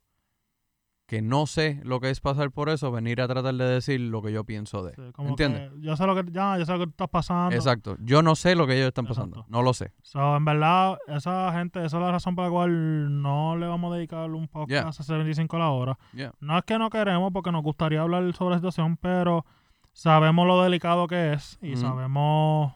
[1.09, 4.21] que no sé lo que es pasar por eso, venir a tratar de decir lo
[4.21, 4.93] que yo pienso de.
[4.93, 5.71] Sí, como ¿Entiendes?
[5.71, 7.55] que yo sé lo que ya, yo sé lo que tú estás pasando.
[7.55, 7.97] Exacto.
[7.99, 9.37] Yo no sé lo que ellos están pasando.
[9.37, 9.51] Exacto.
[9.51, 9.91] No lo sé.
[10.03, 13.91] So, en verdad, esa gente, esa es la razón por la cual no le vamos
[13.91, 14.87] a dedicar un podcast Yeah.
[14.87, 15.97] a 725 la hora.
[16.13, 16.31] Yeah.
[16.39, 19.47] No es que no queremos, porque nos gustaría hablar sobre la situación, pero
[19.93, 22.71] sabemos lo delicado que es y sabemos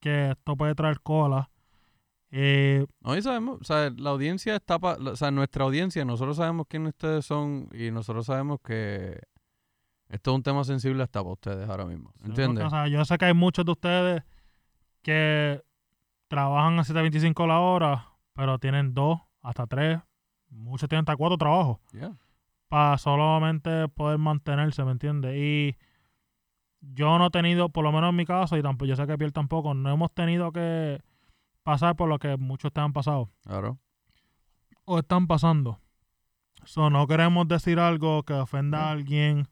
[0.00, 1.48] que esto puede traer cola.
[2.38, 6.36] Eh, No, y sabemos, o sea, la audiencia está, pa- o sea, nuestra audiencia, nosotros
[6.36, 9.18] sabemos quiénes ustedes son y nosotros sabemos que
[10.10, 12.12] esto es un tema sensible hasta para ustedes ahora mismo.
[12.22, 12.64] ¿Entiendes?
[12.66, 14.22] o sea, yo sé que hay muchos de ustedes
[15.02, 15.62] que
[16.28, 19.98] trabajan a 725 la hora, pero tienen dos, hasta tres,
[20.50, 22.16] muchos tienen hasta cuatro trabajos Yeah.
[22.68, 25.34] para solamente poder mantenerse, ¿me entiendes?
[25.36, 25.76] Y
[26.80, 29.16] yo no he tenido, por lo menos en mi caso, y tampoco, yo sé que
[29.16, 31.00] Pierre tampoco, no hemos tenido que
[31.66, 33.80] pasar por lo que muchos te han pasado Claro.
[34.84, 35.80] o están pasando.
[36.64, 39.48] So, no queremos decir algo que ofenda a alguien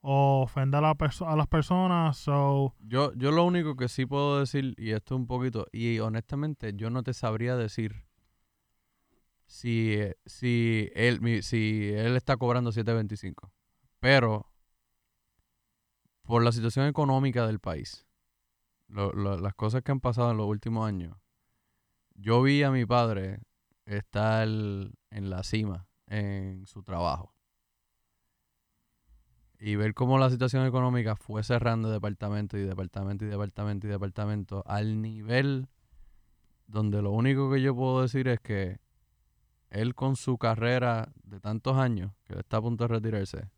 [0.00, 0.96] o ofenda a, la
[1.26, 2.16] a las personas.
[2.16, 6.72] So, Yo, yo lo único que sí puedo decir, y esto un poquito, y honestamente
[6.74, 8.06] yo no te sabría decir
[9.46, 13.52] si, eh, si, él, mi- si él está cobrando 7.25.
[14.00, 14.46] Pero
[16.22, 18.06] por la situación económica del país,
[18.88, 21.16] lo- lo- las cosas que han pasado en los últimos años,
[22.22, 23.40] yo vi a mi padre
[23.84, 27.34] estar en la cima en su trabajo.
[29.58, 34.64] Y ver cómo la situación económica fue cerrando departamento y departamento y departamento y departamento
[34.66, 35.68] al nivel
[36.66, 38.80] donde lo único que yo puedo decir es que
[39.70, 43.50] él con su carrera de tantos años, que está a punto de retirarse,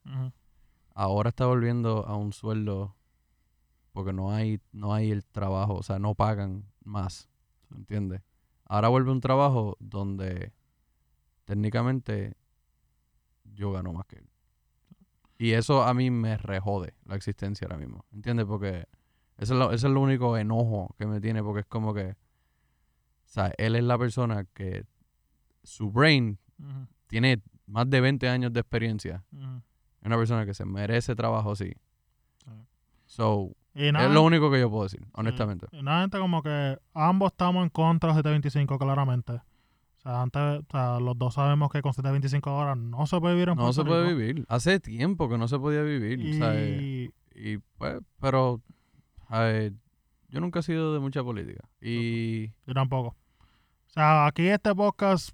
[0.95, 2.97] ahora está volviendo a un sueldo
[3.93, 7.29] porque no hay no hay el trabajo, o sea, no pagan más,
[7.71, 8.23] ¿entiendes?
[8.67, 10.53] Ahora vuelve un trabajo donde
[11.45, 12.37] técnicamente
[13.45, 14.29] yo gano más que él.
[15.37, 18.47] Y eso a mí me rejode la existencia ahora mismo, ¿entiendes?
[18.47, 18.87] Porque
[19.37, 22.11] eso es, lo, eso es lo único enojo que me tiene, porque es como que,
[22.11, 24.87] o sea, él es la persona que
[25.63, 26.39] su brain
[27.09, 29.25] tiene más de 20 años de experiencia
[30.05, 31.73] es una persona que se merece trabajo así.
[32.45, 32.51] Sí.
[33.07, 35.67] So, Y nada, es lo único que yo puedo decir, honestamente.
[35.73, 39.33] y nada, gente, como que ambos estamos en contra de 725 claramente.
[39.33, 43.35] O sea, antes, o sea, los dos sabemos que con 725 horas no se puede
[43.35, 44.17] vivir en No Puerto se puede Rico.
[44.19, 44.47] vivir.
[44.49, 46.83] Hace tiempo que no se podía vivir, ¿sabes?
[46.83, 48.61] Y Y pues, pero,
[49.29, 49.73] ¿sabes?
[50.29, 51.65] yo nunca he sido de mucha política.
[51.81, 53.09] Y yo tampoco.
[53.09, 55.31] O sea, aquí este podcast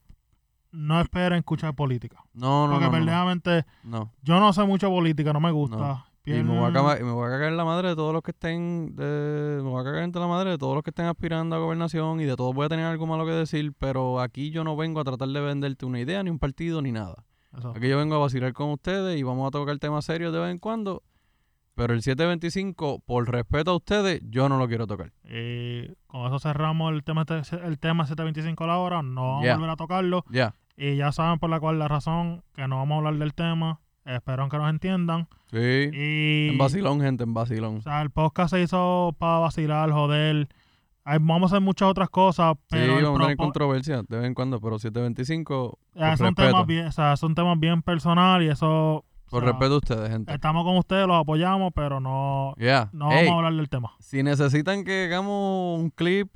[0.72, 2.22] no esperen escuchar política.
[2.32, 4.12] no, no, porque no, verdaderamente no.
[4.22, 6.07] yo no sé mucho política, no me gusta.
[6.24, 8.22] Y me voy, a cagar, me voy a cagar en la madre de todos los
[8.22, 11.06] que estén, de, me voy a cagar entre la madre de todos los que estén
[11.06, 14.50] aspirando a gobernación y de todos voy a tener algo malo que decir, pero aquí
[14.50, 17.24] yo no vengo a tratar de venderte una idea, ni un partido, ni nada.
[17.56, 17.70] Eso.
[17.70, 20.50] Aquí yo vengo a vacilar con ustedes y vamos a tocar temas serios de vez
[20.50, 21.02] en cuando.
[21.74, 25.12] Pero el 725, por respeto a ustedes, yo no lo quiero tocar.
[25.24, 27.24] Y con eso cerramos el tema,
[27.64, 29.02] el tema 725 a la hora.
[29.02, 30.24] No vamos a volver a tocarlo.
[30.28, 30.54] Ya.
[30.76, 33.80] Y ya saben por la cual la razón que no vamos a hablar del tema.
[34.05, 35.28] Espero que nos entiendan.
[35.51, 35.90] Sí.
[35.92, 37.82] Y En vacilón, gente, en o vacilón.
[37.82, 40.48] sea, el podcast se hizo para vacilar, joder.
[41.05, 44.26] Vamos a hacer muchas otras cosas, Sí, pero el vamos a tener controversia de vez
[44.26, 48.42] en cuando, pero 725, ya por son temas bien, o sea, son temas bien personal
[48.42, 50.32] y eso por o sea, respeto a ustedes, gente.
[50.34, 52.90] estamos con ustedes, los apoyamos, pero no, Ya.
[52.92, 53.92] no Ey, vamos a hablar del tema.
[53.98, 56.28] si necesitan que hagamos un clip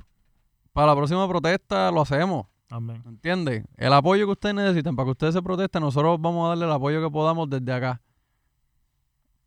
[0.73, 2.47] para la próxima protesta, lo hacemos.
[2.67, 3.03] También.
[3.05, 3.63] ¿Entiendes?
[3.77, 6.71] El apoyo que ustedes necesitan para que ustedes se protesten, nosotros vamos a darle el
[6.71, 8.01] apoyo que podamos desde acá.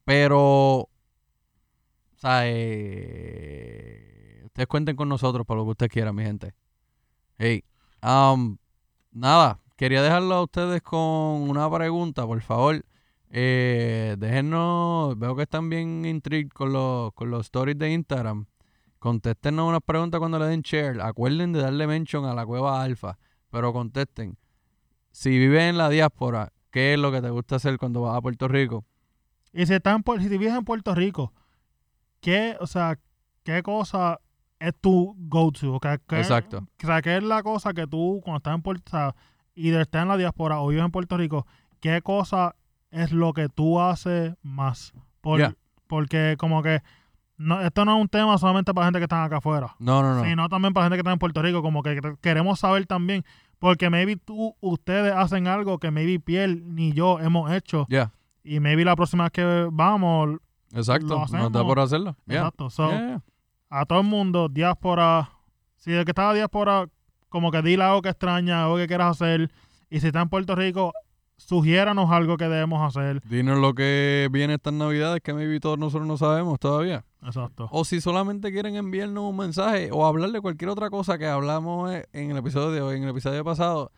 [0.05, 0.39] Pero,
[0.81, 0.89] o
[2.16, 6.55] sea, eh, ustedes cuenten con nosotros para lo que ustedes quieran, mi gente.
[7.37, 7.62] Hey,
[8.03, 8.57] um,
[9.12, 12.85] nada, quería dejarlo a ustedes con una pregunta, por favor.
[13.31, 18.47] Eh, déjenos, veo que están bien intrigued con los, con los stories de Instagram.
[18.99, 21.01] Contéstenos unas preguntas cuando le den share.
[21.03, 23.18] Acuerden de darle mention a la cueva alfa,
[23.51, 24.36] pero contesten.
[25.12, 28.20] Si vives en la diáspora, ¿qué es lo que te gusta hacer cuando vas a
[28.20, 28.84] Puerto Rico?
[29.53, 31.32] Y si, Pu- si vives en Puerto Rico,
[32.20, 32.99] ¿qué, o sea,
[33.44, 34.20] qué cosa
[34.59, 35.74] es tu go-to?
[35.74, 36.59] O sea, ¿qué- Exacto.
[36.82, 39.14] O sea, ¿qué es la cosa que tú, cuando estás en Puerto o sea,
[39.55, 41.46] y de estar en la diáspora o vives en Puerto Rico,
[41.80, 42.57] qué cosa
[42.90, 44.92] es lo que tú haces más?
[45.20, 45.38] Por-.
[45.86, 46.82] Porque como que
[47.39, 50.14] no, esto no es un tema solamente para gente que está acá afuera, No, no,
[50.16, 50.24] no.
[50.24, 53.24] sino también para gente que está en Puerto Rico, como que queremos saber también,
[53.59, 58.12] porque maybe tú, ustedes hacen algo que maybe Piel ni yo hemos hecho, Ya,
[58.45, 60.39] y maybe la próxima vez que vamos,
[60.72, 61.24] exacto.
[61.30, 62.16] Nos da por hacerlo.
[62.26, 62.36] Ya.
[62.39, 62.91] exacto, so,
[63.70, 65.30] a todo el mundo, diáspora,
[65.76, 66.89] si el que está diáspora,
[67.28, 69.51] como que dile algo que extraña, algo que quieras hacer,
[69.91, 70.93] y si está en Puerto Rico,
[71.36, 73.20] sugiéranos algo que debemos hacer.
[73.28, 77.05] Dinos lo que viene estas navidades que maybe todos nosotros no sabemos todavía.
[77.23, 77.69] Exacto.
[77.73, 81.91] O si solamente quieren enviarnos un mensaje o hablar de cualquier otra cosa que hablamos
[81.93, 83.93] eh, en el episodio de hoy, en el episodio pasado,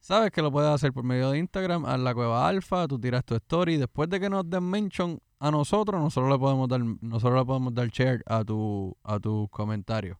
[0.00, 3.24] sabes que lo puedes hacer por medio de Instagram, a la cueva alfa, tú tiras
[3.24, 7.38] tu story, después de que nos den mention a nosotros, nosotros le podemos dar, nosotros
[7.38, 10.18] le podemos dar share a tu, a tus comentarios.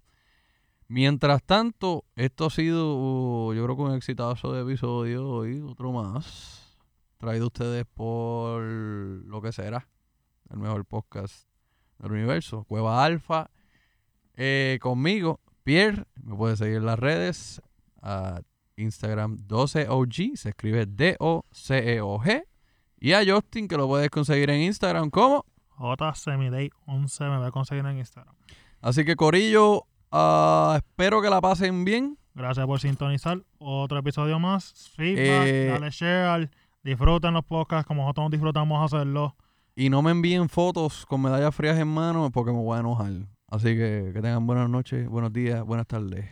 [0.86, 5.92] Mientras tanto, esto ha sido, uh, yo creo que un exitazo de episodio hoy, otro
[5.92, 6.78] más,
[7.18, 9.88] traído ustedes por lo que será
[10.50, 11.53] el mejor podcast
[11.98, 13.50] del universo, Cueva Alfa.
[14.36, 17.62] Eh, conmigo, Pierre, me puedes seguir en las redes,
[18.02, 18.40] a
[18.76, 22.44] Instagram 12OG, se escribe D-O-C-E-O-G.
[23.00, 25.44] Y a Justin, que lo puedes conseguir en Instagram como.
[25.76, 28.34] J Semiday 11 me va a conseguir en Instagram.
[28.80, 32.18] Así que Corillo, ah, espero que la pasen bien.
[32.34, 33.42] Gracias por sintonizar.
[33.58, 34.90] Otro episodio más.
[34.96, 36.50] Feedback, Eh, dale share,
[36.82, 39.36] disfruten los podcasts como nosotros disfrutamos hacerlo.
[39.76, 43.12] Y no me envíen fotos con medallas frías en mano porque me voy a enojar.
[43.48, 46.26] Así que que tengan buenas noches, buenos días, buenas tardes.